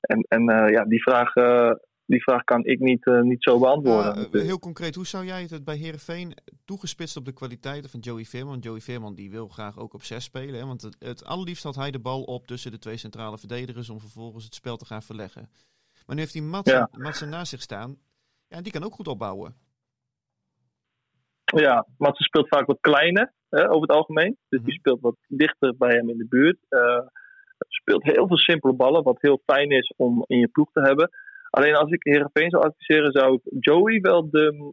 En, 0.00 0.26
en 0.28 0.48
eh, 0.48 0.70
ja, 0.70 0.84
die 0.84 1.02
vraag, 1.02 1.34
eh, 1.34 1.70
die 2.06 2.22
vraag 2.22 2.44
kan 2.44 2.64
ik 2.64 2.80
niet, 2.80 3.06
niet 3.06 3.42
zo 3.42 3.58
beantwoorden. 3.58 4.28
Heel 4.32 4.58
concreet, 4.58 4.94
hoe 4.94 5.06
zou 5.06 5.24
jij 5.24 5.46
het 5.50 5.64
bij 5.64 5.76
Herenveen 5.76 6.34
toegespitst 6.64 7.16
op 7.16 7.24
de 7.24 7.32
kwaliteiten 7.32 7.90
van 7.90 8.00
Joey 8.00 8.24
Veerman? 8.24 8.58
Joey 8.58 8.80
Veerman 8.80 9.14
die 9.14 9.30
wil 9.30 9.48
graag 9.48 9.78
ook 9.78 9.94
op 9.94 10.02
6 10.02 10.24
spelen. 10.24 10.60
Hè? 10.60 10.66
Want 10.66 10.82
het, 10.82 10.96
het 10.98 11.24
allerliefst 11.24 11.64
had 11.64 11.74
hij 11.74 11.90
de 11.90 12.00
bal 12.00 12.22
op 12.22 12.46
tussen 12.46 12.70
de 12.70 12.78
twee 12.78 12.96
centrale 12.96 13.38
verdedigers 13.38 13.90
om 13.90 14.00
vervolgens 14.00 14.44
het 14.44 14.54
spel 14.54 14.76
te 14.76 14.86
gaan 14.86 15.02
verleggen. 15.02 15.48
Maar 16.06 16.14
nu 16.16 16.20
heeft 16.22 16.34
hij 16.34 16.42
Matsen, 16.42 16.76
Ja. 16.76 16.88
Matsen 16.92 17.28
naast 17.28 17.50
zich 17.50 17.60
staan. 17.60 17.96
Ja, 18.48 18.56
en 18.56 18.62
die 18.62 18.72
kan 18.72 18.84
ook 18.84 18.94
goed 18.94 19.08
opbouwen. 19.08 19.54
Ja, 21.44 21.86
ze 21.98 22.22
speelt 22.22 22.48
vaak 22.48 22.66
wat 22.66 22.80
kleiner 22.80 23.32
hè, 23.48 23.68
over 23.70 23.80
het 23.88 23.96
algemeen. 23.96 24.36
Dus 24.48 24.60
die 24.60 24.68
Mhm. 24.72 24.78
speelt 24.78 25.00
wat 25.00 25.16
dichter 25.28 25.76
bij 25.76 25.94
hem 25.96 26.08
in 26.10 26.16
de 26.18 26.26
buurt. 26.28 26.58
Eh, 26.68 27.06
speelt 27.68 28.02
heel 28.02 28.26
veel 28.26 28.38
simpele 28.38 28.72
ballen, 28.72 29.02
wat 29.02 29.20
heel 29.20 29.40
fijn 29.46 29.70
is 29.70 29.92
om 29.96 30.24
in 30.26 30.38
je 30.38 30.48
ploeg 30.48 30.72
te 30.72 30.80
hebben. 30.80 31.10
Alleen 31.50 31.74
als 31.74 31.90
ik 31.90 32.02
Heerenveen 32.04 32.50
zou 32.50 32.64
adviseren, 32.64 33.12
zou 33.12 33.34
ik 33.34 33.64
Joey 33.64 34.00
wel 34.00 34.30
de 34.30 34.72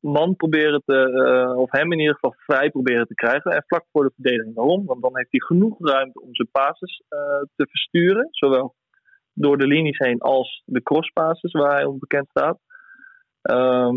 man 0.00 0.36
proberen 0.36 0.82
te, 0.84 0.96
eh, 0.96 1.56
of 1.58 1.70
hem 1.70 1.92
in 1.92 1.98
ieder 1.98 2.14
geval 2.14 2.34
vrij 2.36 2.70
proberen 2.70 3.06
te 3.06 3.14
krijgen. 3.14 3.50
En 3.52 3.64
vlak 3.66 3.84
voor 3.92 4.04
de 4.04 4.12
verdediging. 4.14 4.54
Waarom? 4.54 4.86
Want 4.86 5.02
dan 5.02 5.16
heeft 5.16 5.30
hij 5.30 5.40
genoeg 5.40 5.76
ruimte 5.78 6.20
om 6.20 6.34
zijn 6.34 6.48
passes 6.50 7.02
eh, 7.08 7.18
te 7.56 7.66
versturen. 7.68 8.28
Zowel 8.30 8.74
door 9.34 9.58
de 9.58 9.66
linies 9.66 9.98
heen 9.98 10.20
als 10.20 10.62
de 10.64 10.82
crosspasses 10.82 11.52
waar 11.52 11.74
hij 11.74 11.84
onbekend 11.84 12.28
staat. 12.28 12.58
Ehm, 13.42 13.96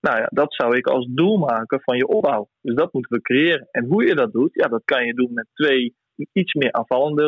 nou 0.00 0.18
ja, 0.18 0.26
dat 0.30 0.54
zou 0.54 0.76
ik 0.76 0.86
als 0.86 1.08
doel 1.10 1.38
maken 1.38 1.80
van 1.80 1.96
je 1.96 2.06
opbouw. 2.06 2.48
Dus 2.60 2.74
dat 2.74 2.92
moeten 2.92 3.16
we 3.16 3.22
creëren. 3.22 3.68
En 3.70 3.84
hoe 3.84 4.06
je 4.06 4.14
dat 4.14 4.32
doet, 4.32 4.54
ja, 4.54 4.68
dat 4.68 4.82
kan 4.84 5.06
je 5.06 5.14
doen 5.14 5.32
met 5.32 5.46
twee 5.52 5.94
iets 6.32 6.54
meer 6.54 6.72
aanvallende 6.72 7.26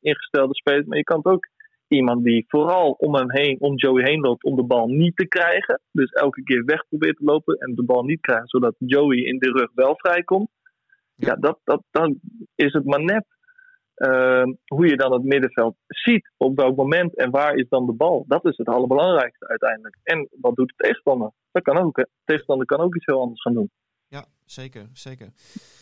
eh, 0.00 0.10
ingestelde 0.10 0.54
spelers. 0.54 0.86
Maar 0.86 0.98
je 0.98 1.04
kan 1.04 1.16
het 1.16 1.26
ook 1.26 1.48
iemand 1.88 2.24
die 2.24 2.44
vooral 2.48 2.90
om 2.90 3.14
hem 3.14 3.30
heen, 3.30 3.60
om 3.60 3.76
Joey 3.76 4.02
heen 4.02 4.20
loopt, 4.20 4.44
om 4.44 4.56
de 4.56 4.64
bal 4.64 4.86
niet 4.86 5.16
te 5.16 5.26
krijgen. 5.26 5.80
Dus 5.92 6.10
elke 6.10 6.42
keer 6.42 6.64
weg 6.64 6.88
probeert 6.88 7.16
te 7.16 7.24
lopen 7.24 7.56
en 7.56 7.74
de 7.74 7.84
bal 7.84 8.02
niet 8.02 8.20
krijgt, 8.20 8.50
zodat 8.50 8.74
Joey 8.78 9.16
in 9.16 9.38
de 9.38 9.50
rug 9.50 9.70
wel 9.74 9.94
vrijkomt. 9.96 10.48
Ja, 11.14 11.34
dat, 11.34 11.58
dat, 11.64 11.82
dan 11.90 12.18
is 12.54 12.72
het 12.72 12.84
maar 12.84 13.04
net 13.04 13.24
eh, 13.94 14.42
hoe 14.66 14.86
je 14.86 14.96
dan 14.96 15.12
het 15.12 15.22
middenveld 15.22 15.76
ziet. 15.86 16.30
Op 16.36 16.56
welk 16.56 16.76
moment 16.76 17.16
en 17.16 17.30
waar 17.30 17.54
is 17.54 17.68
dan 17.68 17.86
de 17.86 17.92
bal. 17.92 18.24
Dat 18.28 18.44
is 18.44 18.56
het 18.56 18.68
allerbelangrijkste 18.68 19.48
uiteindelijk. 19.48 19.98
En 20.02 20.28
wat 20.40 20.54
doet 20.54 20.68
de 20.68 20.74
tegenstander? 20.76 21.30
Dat 21.52 21.62
kan 21.62 21.78
ook. 21.78 21.96
Hè. 21.96 22.02
De 22.02 22.10
tegenstander 22.24 22.66
kan 22.66 22.80
ook 22.80 22.96
iets 22.96 23.06
heel 23.06 23.20
anders 23.20 23.42
gaan 23.42 23.54
doen. 23.54 23.70
Ja, 24.08 24.24
zeker, 24.44 24.88
zeker. 24.92 25.28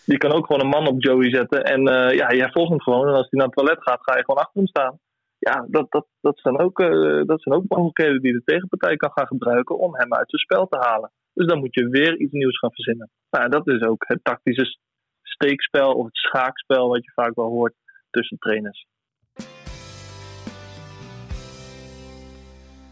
Die 0.06 0.18
kan 0.18 0.32
ook 0.32 0.46
gewoon 0.46 0.62
een 0.62 0.76
man 0.76 0.88
op 0.88 1.02
Joey 1.02 1.30
zetten. 1.30 1.64
En 1.64 1.86
eh, 1.86 2.16
ja, 2.16 2.32
jij 2.32 2.50
volgt 2.50 2.70
hem 2.70 2.80
gewoon. 2.80 3.08
En 3.08 3.14
als 3.14 3.26
hij 3.30 3.38
naar 3.38 3.46
het 3.46 3.56
toilet 3.56 3.82
gaat, 3.82 4.02
ga 4.02 4.16
je 4.16 4.24
gewoon 4.24 4.40
achter 4.40 4.60
hem 4.60 4.66
staan. 4.66 4.98
Ja, 5.38 5.66
dat, 5.68 5.90
dat, 5.90 6.06
dat, 6.20 6.38
zijn 6.38 6.58
ook, 6.58 6.80
eh, 6.80 7.22
dat 7.24 7.42
zijn 7.42 7.54
ook 7.54 7.68
mogelijkheden 7.68 8.22
die 8.22 8.32
de 8.32 8.42
tegenpartij 8.44 8.96
kan 8.96 9.10
gaan 9.12 9.26
gebruiken 9.26 9.78
om 9.78 9.96
hem 9.96 10.14
uit 10.14 10.30
zijn 10.30 10.42
spel 10.42 10.66
te 10.66 10.78
halen. 10.78 11.10
Dus 11.34 11.46
dan 11.46 11.58
moet 11.58 11.74
je 11.74 11.88
weer 11.88 12.18
iets 12.18 12.32
nieuws 12.32 12.58
gaan 12.58 12.72
verzinnen. 12.72 13.10
Nou, 13.30 13.48
dat 13.48 13.68
is 13.68 13.82
ook 13.82 14.04
het 14.06 14.24
tactische 14.24 14.78
steekspel 15.22 15.92
of 15.92 16.04
het 16.04 16.16
schaakspel 16.16 16.88
wat 16.88 17.04
je 17.04 17.12
vaak 17.14 17.34
wel 17.34 17.48
hoort 17.48 17.74
tussen 18.12 18.38
trainers. 18.38 18.86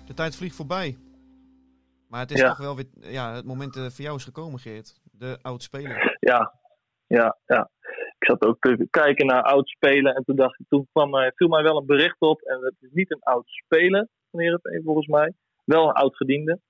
De 0.07 0.15
tijd 0.15 0.37
vliegt 0.37 0.57
voorbij. 0.57 0.97
Maar 2.09 2.21
het 2.21 2.31
is 2.31 2.41
Ja. 2.41 2.49
toch 2.49 2.59
wel 2.59 2.77
weer... 2.77 2.87
Ja, 3.01 3.35
het 3.35 3.45
moment 3.45 3.77
eh, 3.77 3.83
voor 3.83 4.05
jou 4.05 4.17
is 4.17 4.25
gekomen, 4.25 4.59
Geert. 4.59 5.01
De 5.13 5.39
oud-speler. 5.43 6.17
Ja, 6.21 6.55
ja, 7.07 7.39
ja. 7.47 7.71
Ik 8.19 8.27
zat 8.27 8.43
ook 8.47 8.57
te 8.61 8.87
kijken 8.91 9.27
naar 9.27 9.43
oud 9.43 9.69
spelen 9.69 10.15
en 10.15 10.25
toen 10.25 10.37
dacht 10.37 10.61
ik, 10.61 10.67
toen 10.69 10.89
kwam 10.93 11.11
mij, 11.11 11.33
viel 11.35 11.49
mij 11.49 11.63
wel 11.63 11.77
een 11.77 11.87
bericht 11.87 12.21
op. 12.21 12.41
En 12.41 12.59
het 12.65 12.75
is 12.81 12.91
niet 12.93 13.11
een 13.11 13.23
oud 13.23 13.47
speler 13.47 14.09
van 14.31 14.41
Heerenveen 14.41 14.83
volgens 14.85 15.07
mij. 15.07 15.33
Wel 15.65 15.89
een 15.89 15.95
oud 15.95 16.17
gediende. 16.17 16.61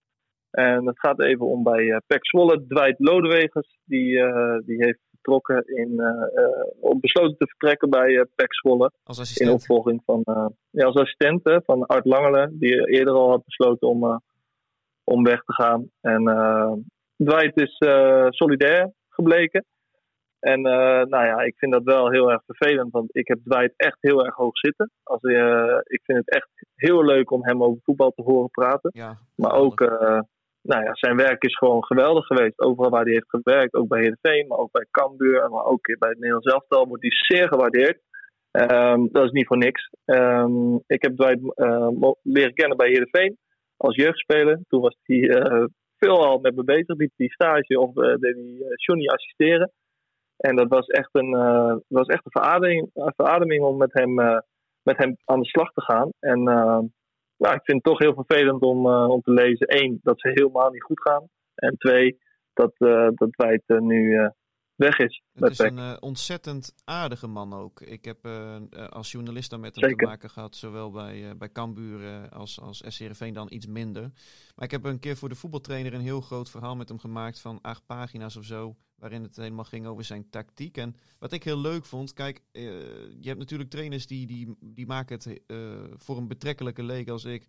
En 0.51 0.87
het 0.87 0.99
gaat 1.01 1.21
even 1.21 1.47
om 1.47 1.63
bij 1.63 1.83
uh, 1.83 1.97
Pek 2.07 2.27
Zwolle, 2.27 2.67
Dwight 2.67 2.99
Lodewegers. 2.99 3.79
Die, 3.85 4.19
eh, 4.21 4.59
die 4.67 4.85
heeft 4.85 5.01
vertrokken 5.23 5.77
in, 5.77 6.01
eh, 6.01 6.45
eh, 6.45 6.67
op 6.81 7.01
besloten 7.01 7.37
te 7.37 7.47
vertrekken 7.47 7.91
bij 7.91 8.09
uh, 8.09 8.23
Pek 8.35 8.55
Zwolle. 8.55 8.93
Als 9.05 9.17
In 9.17 9.23
assistent. 9.23 9.51
opvolging 9.51 10.03
van, 10.05 10.23
ja, 10.71 10.85
als 10.85 10.95
assistent 10.97 11.45
hè, 11.45 11.63
van 11.63 11.87
Art 11.87 12.05
Langelen. 12.05 12.59
Die 12.59 12.89
eerder 12.89 13.15
al 13.15 13.31
had 13.31 13.45
besloten 13.45 13.89
om, 13.89 14.23
om 15.05 15.25
weg 15.25 15.45
te 15.45 15.53
gaan. 15.53 15.91
En 16.01 16.23
Dwight 17.17 17.61
is 17.61 17.77
solidair 18.29 18.93
gebleken. 19.09 19.65
En 20.41 20.61
nou 20.61 21.25
ja, 21.27 21.41
ik 21.41 21.57
vind 21.57 21.73
dat 21.73 21.83
wel 21.83 22.11
heel 22.11 22.31
erg 22.31 22.43
vervelend, 22.47 22.93
want 22.93 23.17
ik 23.17 23.29
heb 23.29 23.39
Dwight 23.45 23.73
echt 23.77 23.97
heel 24.01 24.25
erg 24.25 24.35
hoog 24.35 24.59
zitten. 24.59 24.91
Als, 25.03 25.23
ik 25.85 26.01
vind 26.05 26.19
het 26.19 26.31
echt 26.31 26.49
heel 26.75 27.05
leuk 27.05 27.31
om 27.31 27.45
hem 27.45 27.63
over 27.63 27.81
voetbal 27.83 28.11
te 28.11 28.23
horen 28.23 28.51
praten. 28.51 28.91
Ja, 28.95 29.19
Maar 29.35 29.53
ook, 29.53 29.81
nou 30.63 30.85
ja, 30.85 30.95
zijn 30.95 31.17
werk 31.17 31.45
is 31.45 31.57
gewoon 31.57 31.85
geweldig 31.85 32.27
geweest. 32.27 32.61
Overal 32.61 32.91
waar 32.91 33.05
hij 33.05 33.13
heeft 33.13 33.29
gewerkt, 33.29 33.75
ook 33.75 33.89
bij 33.89 34.01
Heerenveen, 34.01 34.47
maar 34.47 34.59
ook 34.59 34.73
bij 34.73 34.87
Cambuur, 34.91 35.51
maar 35.51 35.65
ook 35.65 35.87
bij 35.99 36.09
het 36.09 36.19
Nederlands 36.19 36.53
elftal, 36.53 36.87
wordt 36.87 37.03
hij 37.03 37.13
zeer 37.13 37.49
gewaardeerd. 37.49 38.01
Ehm, 38.51 39.07
dat 39.13 39.25
is 39.25 39.31
niet 39.31 39.47
voor 39.47 39.59
niks. 39.59 39.91
Ehm, 40.05 40.75
ik 40.87 41.03
heb 41.03 41.17
Dwight 41.17 41.55
eh, 41.55 41.89
leren 42.23 42.55
kennen 42.55 42.77
bij 42.77 42.89
Heerenveen 42.89 43.39
als 43.77 43.97
jeugdspeler. 43.97 44.61
Toen 44.69 44.81
was 44.81 44.97
hij 45.03 45.29
eh, 45.29 45.65
veelal 45.97 46.39
met 46.39 46.57
me 46.57 46.65
bezig, 46.65 46.97
hij 46.97 47.29
stage 47.29 47.81
of 47.81 47.97
eh, 47.97 48.15
deed 48.15 48.35
hij 48.35 48.75
Johnny 48.75 49.07
assisteren. 49.07 49.73
En 50.37 50.57
dat 50.57 50.69
was 50.69 50.87
echt 50.87 51.09
een, 51.13 51.31
was 51.89 52.07
echt 52.07 52.25
een 52.25 52.41
verademing, 52.41 52.91
een 52.95 53.13
verademing 53.17 53.63
om 53.63 53.77
met 53.77 53.93
hem, 53.93 54.15
met 54.83 54.97
hem 54.97 55.17
aan 55.25 55.41
de 55.41 55.49
slag 55.49 55.73
te 55.73 55.83
gaan. 55.83 56.11
En 56.21 56.49
eh, 56.49 56.79
nou, 57.41 57.55
ik 57.55 57.65
vind 57.65 57.85
het 57.85 57.93
toch 57.93 57.99
heel 57.99 58.25
vervelend 58.25 58.63
om, 58.63 58.87
eh, 58.87 59.09
om 59.09 59.21
te 59.21 59.33
lezen. 59.33 59.83
Eén, 59.83 60.01
dat 60.03 60.21
ze 60.21 60.29
helemaal 60.29 60.71
niet 60.71 60.83
goed 60.83 61.01
gaan. 61.01 61.29
En 61.55 61.77
twee, 61.77 62.19
dat, 62.53 62.73
eh 62.79 63.09
dat 63.15 63.29
Wijt 63.37 63.63
eh, 63.67 63.79
nu 63.79 64.31
weg 64.81 64.99
is 64.99 65.23
Het 65.33 65.51
is 65.51 65.59
een 65.59 65.79
eh, 65.79 65.97
ontzettend 66.01 66.75
aardige 66.85 67.27
man 67.27 67.53
ook. 67.53 67.81
Ik 67.81 68.05
heb 68.05 68.25
eh, 68.25 68.57
eh, 68.57 68.89
als 68.89 69.13
journalist 69.13 69.51
daar 69.51 69.61
met 69.61 69.75
hem 69.75 69.85
Zeker. 69.85 69.99
te 69.99 70.11
maken 70.11 70.31
gehad, 70.31 70.57
zowel 70.57 70.91
bij, 70.91 71.29
eh 71.29 71.37
bij 71.37 71.53
Cambuur 71.53 72.29
als, 72.29 72.61
als 72.61 72.83
SCRV 72.87 73.33
dan 73.33 73.47
iets 73.51 73.67
minder. 73.67 74.03
Maar 74.55 74.65
ik 74.65 74.71
heb 74.71 74.85
een 74.85 74.99
keer 74.99 75.17
voor 75.17 75.29
de 75.29 75.35
voetbaltrainer 75.35 75.95
een 75.95 76.01
heel 76.01 76.21
groot 76.21 76.51
verhaal 76.51 76.77
met 76.77 76.89
hem 76.89 76.99
gemaakt 76.99 77.41
van 77.41 77.59
acht 77.61 77.87
pagina's 77.87 78.37
of 78.37 78.45
zo, 78.45 78.77
waarin 78.97 79.23
het 79.23 79.37
helemaal 79.37 79.65
ging 79.65 79.87
over 79.87 80.05
zijn 80.05 80.31
tactiek. 80.31 80.77
En 80.77 80.97
wat 81.19 81.33
ik 81.33 81.45
heel 81.45 81.61
leuk 81.61 81.85
vond, 81.85 82.13
kijk, 82.13 82.43
je 82.53 83.19
hebt 83.23 83.39
natuurlijk 83.39 83.71
trainers 83.71 84.07
die, 84.07 84.27
die, 84.27 84.57
die 84.61 84.87
maken 84.87 85.17
het 85.17 85.41
voor 85.97 86.17
een 86.17 86.29
betrekkelijke 86.29 86.83
leek 86.83 87.09
als 87.09 87.25
ik 87.25 87.47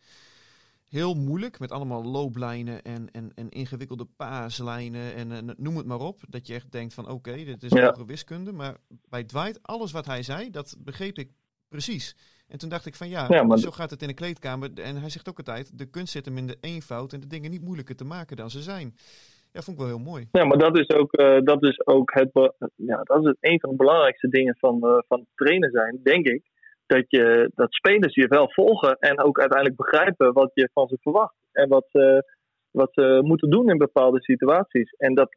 heel 0.91 1.13
moeilijk 1.13 1.60
met 1.60 1.71
allemaal 1.71 2.04
looplijnen 2.04 2.82
en, 2.82 3.12
en, 3.12 3.32
en 3.36 3.49
ingewikkelde 3.49 4.08
paaslijnen 4.17 5.13
en, 5.15 5.32
en 5.32 5.54
noem 5.58 5.77
het 5.77 5.86
maar 5.86 5.99
op. 5.99 6.21
Dat 6.27 6.47
je 6.47 6.54
echt 6.54 6.71
denkt 6.71 6.93
van 6.93 7.10
oké, 7.10 7.36
dit 7.36 7.63
is 7.63 7.71
Ja. 7.71 7.86
hogere 7.86 8.06
wiskunde. 8.06 8.51
Maar 8.51 8.75
bij 9.10 9.23
Dwight, 9.23 9.60
alles 9.62 9.91
wat 9.91 10.06
hij 10.06 10.23
zei, 10.23 10.49
dat 10.49 10.75
begreep 10.80 11.17
ik 11.17 11.32
precies. 11.67 12.15
En 12.47 12.58
toen 12.58 12.69
dacht 12.69 12.86
ik 12.86 12.95
van 12.95 13.10
ja, 13.10 13.25
Ja, 13.30 13.43
maar- 13.43 13.58
zo 13.58 13.71
gaat 13.71 13.89
het 13.89 14.01
in 14.01 14.08
de 14.08 14.13
kleedkamer. 14.13 14.69
En 14.73 14.95
hij 14.95 15.10
zegt 15.10 15.30
ook 15.30 15.38
altijd, 15.38 15.77
de 15.77 15.86
kunst 15.89 16.12
zit 16.12 16.25
hem 16.25 16.38
in 16.38 16.47
de 16.47 16.58
eenvoud 16.62 17.13
en 17.13 17.19
de 17.19 17.27
dingen 17.27 17.51
niet 17.51 17.62
moeilijker 17.63 17.95
te 17.95 18.04
maken 18.06 18.38
dan 18.38 18.49
ze 18.49 18.62
zijn. 18.62 18.95
Ja, 19.51 19.62
vond 19.62 19.77
ik 19.77 19.84
wel 19.84 19.95
heel 19.95 20.06
mooi. 20.12 20.27
Ja, 20.32 20.45
maar 20.45 20.58
dat 20.58 20.77
is 20.77 20.89
ook, 20.89 21.12
eh, 21.13 21.39
dat 21.43 21.63
is 21.63 21.86
ook 21.86 22.12
het, 22.13 22.30
ja, 22.75 23.04
dat 23.04 23.19
is 23.19 23.25
het 23.25 23.38
een 23.39 23.60
van 23.60 23.69
de 23.69 23.75
belangrijkste 23.75 24.27
dingen 24.27 24.56
van, 24.60 24.82
eh, 24.82 24.97
van 25.08 25.25
trainen 25.36 25.71
zijn, 25.71 25.99
denk 26.04 26.25
ik. 26.25 26.49
Dat, 26.86 27.06
je, 27.08 27.52
dat 27.56 27.74
spelers 27.74 28.15
je 28.15 28.28
wel 28.28 28.52
volgen 28.52 28.98
en 29.00 29.24
ook 29.24 29.39
uiteindelijk 29.39 29.82
begrijpen 29.82 30.34
wat 30.34 30.52
je 30.54 30.70
van 30.74 30.88
ze 30.88 30.98
verwacht. 31.02 31.36
En 31.52 31.70
wat 31.70 31.86
ze, 31.91 32.24
wat 32.72 32.89
ze 32.94 33.20
moeten 33.24 33.50
doen 33.50 33.70
in 33.70 33.78
bepaalde 33.78 34.22
situaties. 34.22 34.91
En 34.98 35.15
dat, 35.15 35.36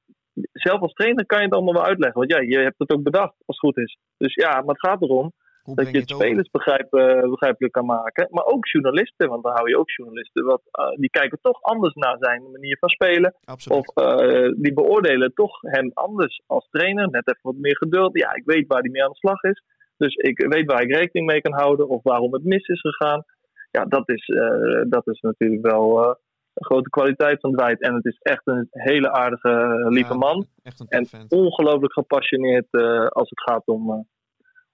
zelf 0.53 0.81
als 0.81 0.93
trainer 0.93 1.27
kan 1.27 1.39
je 1.39 1.45
het 1.45 1.55
allemaal 1.55 1.75
wel 1.75 1.85
uitleggen. 1.85 2.19
Want 2.21 2.33
ja, 2.33 2.41
je 2.41 2.59
hebt 2.59 2.79
het 2.79 2.93
ook 2.93 3.03
bedacht 3.03 3.35
als 3.47 3.57
het 3.57 3.59
goed 3.59 3.79
is. 3.79 3.99
Dus 4.17 4.35
ja, 4.35 4.51
maar 4.51 4.75
het 4.75 4.87
gaat 4.87 5.03
erom 5.03 5.33
Hoe 5.63 5.75
dat 5.75 5.91
je 5.91 5.99
het 5.99 6.11
spelers 6.11 6.51
begrijpen, 6.51 7.31
begrijpelijk 7.31 7.73
kan 7.73 7.87
maken. 7.87 8.29
Maar 8.31 8.45
ook 8.45 8.67
journalisten, 8.67 9.29
want 9.29 9.43
dan 9.43 9.53
hou 9.53 9.69
je 9.69 9.79
ook 9.79 9.91
journalisten. 9.91 10.45
Wat, 10.45 10.63
eh, 10.71 10.89
die 10.89 11.11
kijken 11.11 11.39
toch 11.43 11.63
anders 11.63 11.95
naar 11.95 12.17
zijn 12.21 12.51
manier 12.53 12.79
van 12.79 12.89
spelen. 12.89 13.35
Absoluut. 13.45 13.79
Of 13.79 14.05
eh, 14.05 14.53
die 14.57 14.73
beoordelen 14.73 15.35
toch 15.35 15.61
hem 15.61 15.91
anders 15.95 16.43
als 16.47 16.69
trainer. 16.71 17.11
Net 17.11 17.29
even 17.29 17.41
wat 17.43 17.57
meer 17.57 17.77
geduld. 17.77 18.19
Ja, 18.19 18.35
ik 18.35 18.45
weet 18.45 18.67
waar 18.67 18.81
hij 18.81 18.91
mee 18.91 19.05
aan 19.05 19.11
de 19.11 19.17
slag 19.17 19.43
is. 19.43 19.63
Dus 19.97 20.15
ik 20.15 20.47
weet 20.49 20.67
waar 20.67 20.83
ik 20.83 20.95
rekening 20.95 21.27
mee 21.31 21.41
kan 21.41 21.53
houden. 21.53 21.89
Of 21.89 22.03
waarom 22.03 22.33
het 22.33 22.45
mis 22.45 22.67
is 22.67 22.81
gegaan. 22.81 23.25
Ja, 23.71 23.85
dat 23.85 24.09
is, 24.09 24.27
eh, 24.27 24.83
dat 24.89 25.07
is 25.07 25.21
natuurlijk 25.21 25.67
wel, 25.67 26.05
eh, 26.05 26.15
een 26.55 26.65
grote 26.65 26.91
kwaliteit 26.91 27.41
van 27.41 27.53
Dwight. 27.53 27.81
En 27.81 27.95
het 27.95 28.05
is 28.05 28.19
echt 28.23 28.43
een 28.45 28.67
hele 28.71 29.11
aardige, 29.11 29.49
eh, 29.51 29.91
lieve 29.91 30.13
Ja, 30.13 30.19
man. 30.19 30.47
Echt 30.63 30.81
een 30.81 30.89
En 30.89 31.27
ongelooflijk 31.29 31.93
gepassioneerd 31.93 32.71
als 33.09 33.31
het 33.31 33.41
gaat 33.41 33.67
om, 33.67 34.09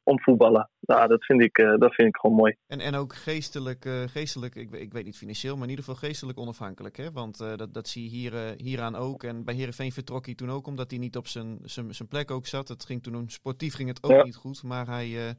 om 0.03 0.21
voetballen. 0.21 0.71
Nou, 0.81 1.09
dat 1.09 1.25
vind 1.25 1.41
ik, 1.43 1.59
eh, 1.59 1.75
dat 1.79 1.95
vind 1.95 2.09
ik 2.09 2.17
gewoon 2.17 2.37
mooi. 2.37 2.57
En, 2.67 2.81
en 2.81 2.95
ook 2.95 3.15
geestelijk, 3.15 3.85
eh, 3.85 4.03
geestelijk 4.07 4.55
ik, 4.55 4.71
weet- 4.71 4.83
ik 4.83 4.93
weet 4.93 5.05
niet 5.05 5.17
financieel, 5.17 5.55
maar 5.55 5.65
in 5.65 5.71
ieder 5.71 5.85
geval 5.85 6.01
geestelijk 6.09 6.39
onafhankelijk. 6.39 6.97
Hè? 6.97 7.13
Want 7.13 7.41
eh, 7.41 7.57
dat, 7.57 7.75
dat 7.75 7.89
zie 7.89 8.03
je 8.05 8.09
hier, 8.11 8.55
hieraan 8.57 8.97
ook. 8.97 9.23
En 9.25 9.45
bij 9.45 9.55
Herenveen 9.55 9.93
vertrok 9.93 10.27
hij 10.27 10.35
toen 10.35 10.51
ook 10.51 10.67
omdat 10.67 10.91
hij 10.91 10.99
niet 10.99 11.17
op 11.17 11.27
zijn, 11.27 11.59
zijn, 11.65 11.95
zijn 11.95 12.09
plek 12.09 12.31
ook 12.31 12.47
zat. 12.47 12.69
Het 12.69 12.85
ging 12.85 13.03
toen 13.03 13.31
sportief 13.31 13.75
ging 13.75 13.89
het 13.89 14.03
ook 14.03 14.11
Ja. 14.11 14.23
niet 14.23 14.37
goed. 14.37 14.63
Maar 14.63 14.87
hij, 14.87 15.09
ja, 15.09 15.35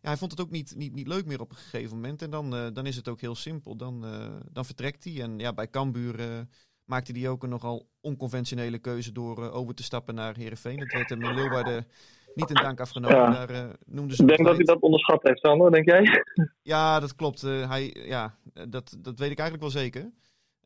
hij 0.00 0.16
vond 0.16 0.30
het 0.30 0.40
ook 0.40 0.50
niet, 0.50 0.74
niet, 0.76 0.92
niet 0.94 1.06
leuk 1.08 1.26
meer 1.26 1.40
op 1.40 1.50
een 1.50 1.56
gegeven 1.56 1.94
moment. 1.94 2.22
En 2.22 2.30
dan, 2.30 2.50
dan 2.50 2.86
is 2.86 2.96
het 2.96 3.08
ook 3.08 3.20
heel 3.20 3.34
simpel. 3.34 3.76
Dan, 3.76 4.04
dan 4.52 4.64
vertrekt 4.64 5.04
hij. 5.04 5.22
En 5.22 5.38
ja, 5.38 5.52
bij 5.52 5.68
Cambuur 5.70 6.46
maakte 6.84 7.12
hij 7.12 7.28
ook 7.28 7.42
een 7.42 7.48
nogal 7.48 7.88
onconventionele 8.00 8.78
keuze 8.78 9.12
door 9.12 9.50
over 9.50 9.74
te 9.74 9.82
stappen 9.82 10.14
naar 10.14 10.36
Herenveen. 10.36 10.78
Het 10.80 10.92
werd 10.92 11.08
hem 11.10 11.22
in 11.22 11.34
Leeuwarden 11.34 11.86
niet 12.34 12.48
in 12.48 12.54
dank 12.54 12.80
afgenomen. 12.80 13.16
Ja. 13.16 13.30
Daar 13.30 13.50
eh, 13.50 13.70
noemden 13.86 14.16
ze 14.16 14.22
Ik 14.22 14.28
denk 14.28 14.44
dat 14.44 14.56
hij 14.56 14.64
dat 14.64 14.80
onderschat 14.80 15.22
heeft, 15.22 15.40
Sander, 15.40 15.70
denk 15.70 15.84
jij? 15.84 16.24
Ja, 16.62 17.00
dat 17.00 17.14
klopt. 17.14 17.42
Eh, 17.42 17.68
hij, 17.70 17.96
ja, 18.06 18.34
eh, 18.54 18.64
dat, 18.68 18.96
dat 18.98 19.18
weet 19.18 19.30
ik 19.30 19.38
eigenlijk 19.38 19.72
wel 19.72 19.82
zeker. 19.82 20.10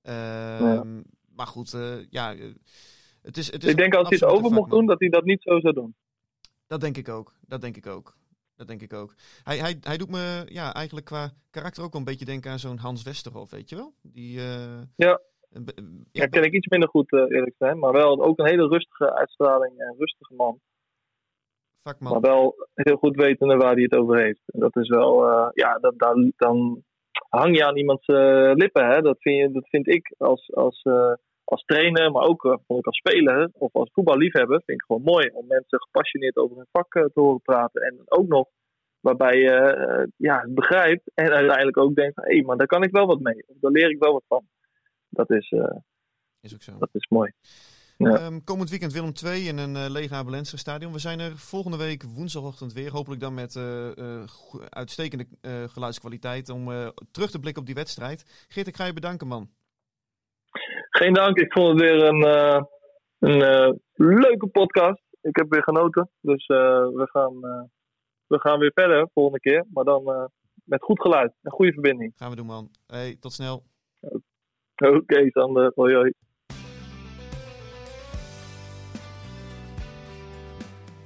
Ehm, 0.02 1.02
Maar 1.35 1.46
goed, 1.46 1.76
ja, 2.11 2.35
het 3.22 3.37
is, 3.37 3.52
het 3.52 3.64
is 3.64 3.70
ik 3.70 3.76
denk 3.76 3.94
als 3.94 4.09
hij 4.09 4.18
het 4.20 4.29
over 4.29 4.52
mocht 4.52 4.70
doen, 4.70 4.87
dat 4.87 5.00
hij 5.00 5.09
dat 5.09 5.24
niet 5.24 5.42
zo 5.42 5.61
zou 5.61 5.74
doen. 5.74 5.94
Dat 6.66 6.81
denk 6.81 6.96
ik 6.96 7.09
ook. 7.09 7.35
Dat 7.40 7.61
denk 7.61 7.76
ik 7.76 7.87
ook. 7.87 8.16
Dat 8.57 8.68
denk 8.68 8.83
ik 8.83 8.92
ook. 8.92 9.14
Hij, 9.42 9.59
hij, 9.59 9.76
hij 9.81 9.96
doet 9.96 10.11
me 10.11 10.42
ja, 10.46 10.74
eigenlijk 10.74 11.07
qua 11.07 11.33
karakter 11.50 11.83
ook 11.85 11.92
wel 11.92 12.00
een 12.00 12.07
beetje 12.07 12.24
denken 12.24 12.50
aan 12.50 12.59
zo'n 12.59 12.79
Hans 12.79 13.02
Westerhof, 13.02 13.50
weet 13.50 13.68
je 13.68 13.76
wel? 13.76 13.92
Die, 14.02 14.40
Ja. 14.96 15.20
Ja, 16.12 16.26
ken 16.26 16.42
ik 16.42 16.52
iets 16.52 16.66
minder 16.66 16.88
goed, 16.88 17.12
eerlijk 17.12 17.55
gezegd. 17.57 17.76
Maar 17.76 17.92
wel 17.92 18.22
ook 18.22 18.38
een 18.38 18.46
hele 18.46 18.68
rustige 18.68 19.14
uitstraling 19.14 19.79
en 19.79 19.94
rustige 19.98 20.35
man. 20.35 20.61
Vakman. 21.87 22.12
Maar 22.12 22.31
wel 22.31 22.55
heel 22.75 22.96
goed 22.96 23.16
wetende 23.16 23.57
waar 23.57 23.72
hij 23.72 23.83
het 23.83 23.96
over 23.96 24.18
heeft. 24.18 24.42
En 24.46 24.61
dat 24.61 24.77
is 24.77 24.88
wel, 24.88 25.29
eh, 25.29 25.49
ja, 25.53 25.79
dat, 25.79 25.94
dan, 25.96 26.33
dan 26.37 26.83
hang 27.29 27.57
je 27.57 27.66
aan 27.66 27.77
iemands 27.77 28.07
eh, 28.07 28.51
lippen. 28.55 28.87
Hè? 28.87 29.01
Dat, 29.01 29.16
vind 29.20 29.37
je, 29.37 29.53
dat 29.53 29.68
vind 29.68 29.88
ik 29.88 30.14
als, 30.18 30.55
als, 30.55 30.83
eh, 30.83 31.12
als 31.44 31.62
trainer, 31.64 32.11
maar 32.11 32.22
ook 32.22 32.44
als 32.66 32.96
speler 32.96 33.51
of 33.53 33.75
als 33.75 33.90
voetballiefhebber, 33.92 34.62
vind 34.64 34.81
ik 34.81 34.87
gewoon 34.87 35.03
mooi 35.03 35.31
om 35.33 35.46
mensen 35.46 35.81
gepassioneerd 35.81 36.37
over 36.37 36.57
hun 36.57 36.68
vak 36.72 36.92
te 36.92 37.20
horen 37.20 37.42
praten. 37.42 37.83
En 37.83 38.01
ook 38.05 38.29
nog 38.29 38.49
waarbij 39.01 39.38
je 39.38 40.09
ja, 40.16 40.40
het 40.40 40.55
begrijpt 40.55 41.11
en 41.14 41.31
uiteindelijk 41.33 41.77
ook 41.77 41.94
denkt: 41.94 42.16
hé, 42.16 42.42
maar 42.42 42.57
daar 42.57 42.66
kan 42.66 42.83
ik 42.83 42.90
wel 42.90 43.07
wat 43.07 43.20
mee. 43.20 43.44
Of 43.46 43.57
daar 43.61 43.70
leer 43.70 43.90
ik 43.90 43.99
wel 43.99 44.12
wat 44.12 44.25
van. 44.29 44.46
Dat 45.09 45.31
is, 45.31 45.51
Is 46.40 46.55
ook 46.55 46.62
zo. 46.62 46.79
dat 46.79 46.88
is 46.92 47.07
mooi. 47.09 47.33
Ja. 47.96 48.18
Ehm, 48.18 48.38
komend 48.44 48.70
weekend 48.70 48.92
Willem 48.92 49.12
2 49.12 49.40
in 49.40 49.59
een 49.59 49.90
leeg 49.90 50.12
Abelense 50.12 50.59
stadion. 50.59 50.92
We 50.92 50.98
zijn 50.98 51.20
er 51.20 51.37
volgende 51.37 51.76
week 51.76 52.02
woensdagochtend 52.02 52.72
weer. 52.72 52.90
Hopelijk 52.90 53.20
dan 53.20 53.35
met 53.35 53.56
eh, 53.56 53.98
eh, 53.98 54.24
uitstekende 54.68 55.26
geluidskwaliteit 55.66 56.48
om 56.48 56.64
terug 57.11 57.30
te 57.30 57.40
blikken 57.40 57.61
op 57.62 57.66
die 57.66 57.74
wedstrijd. 57.74 58.46
Geert, 58.48 58.66
ik 58.66 58.76
ga 58.76 58.85
je 58.85 58.92
bedanken, 58.92 59.26
man. 59.26 59.48
Geen 60.90 61.12
dank. 61.12 61.38
Ik 61.38 61.52
vond 61.52 61.68
het 61.68 61.80
weer 61.80 62.02
een, 62.04 62.22
een 63.18 63.78
leuke 63.96 64.46
podcast. 64.46 65.02
Ik 65.20 65.37
heb 65.37 65.50
weer 65.50 65.62
genoten. 65.62 66.11
Dus 66.20 66.46
we, 66.46 67.09
gaan, 67.12 67.40
we 68.26 68.40
gaan 68.40 68.59
weer 68.59 68.72
verder 68.74 69.09
volgende 69.12 69.40
keer. 69.40 69.64
Maar 69.72 69.85
dan 69.85 70.30
met 70.64 70.82
goed 70.82 71.00
geluid 71.00 71.32
en 71.42 71.50
goede 71.50 71.72
verbinding. 71.72 72.12
Gaan 72.16 72.30
we 72.30 72.37
doen, 72.37 72.46
man. 72.46 72.70
Hey, 72.87 73.16
tot 73.20 73.32
snel. 73.32 73.62
Oké, 74.76 75.30
Sander. 75.30 75.72
Hoi 75.74 75.94
hoi. 75.94 76.12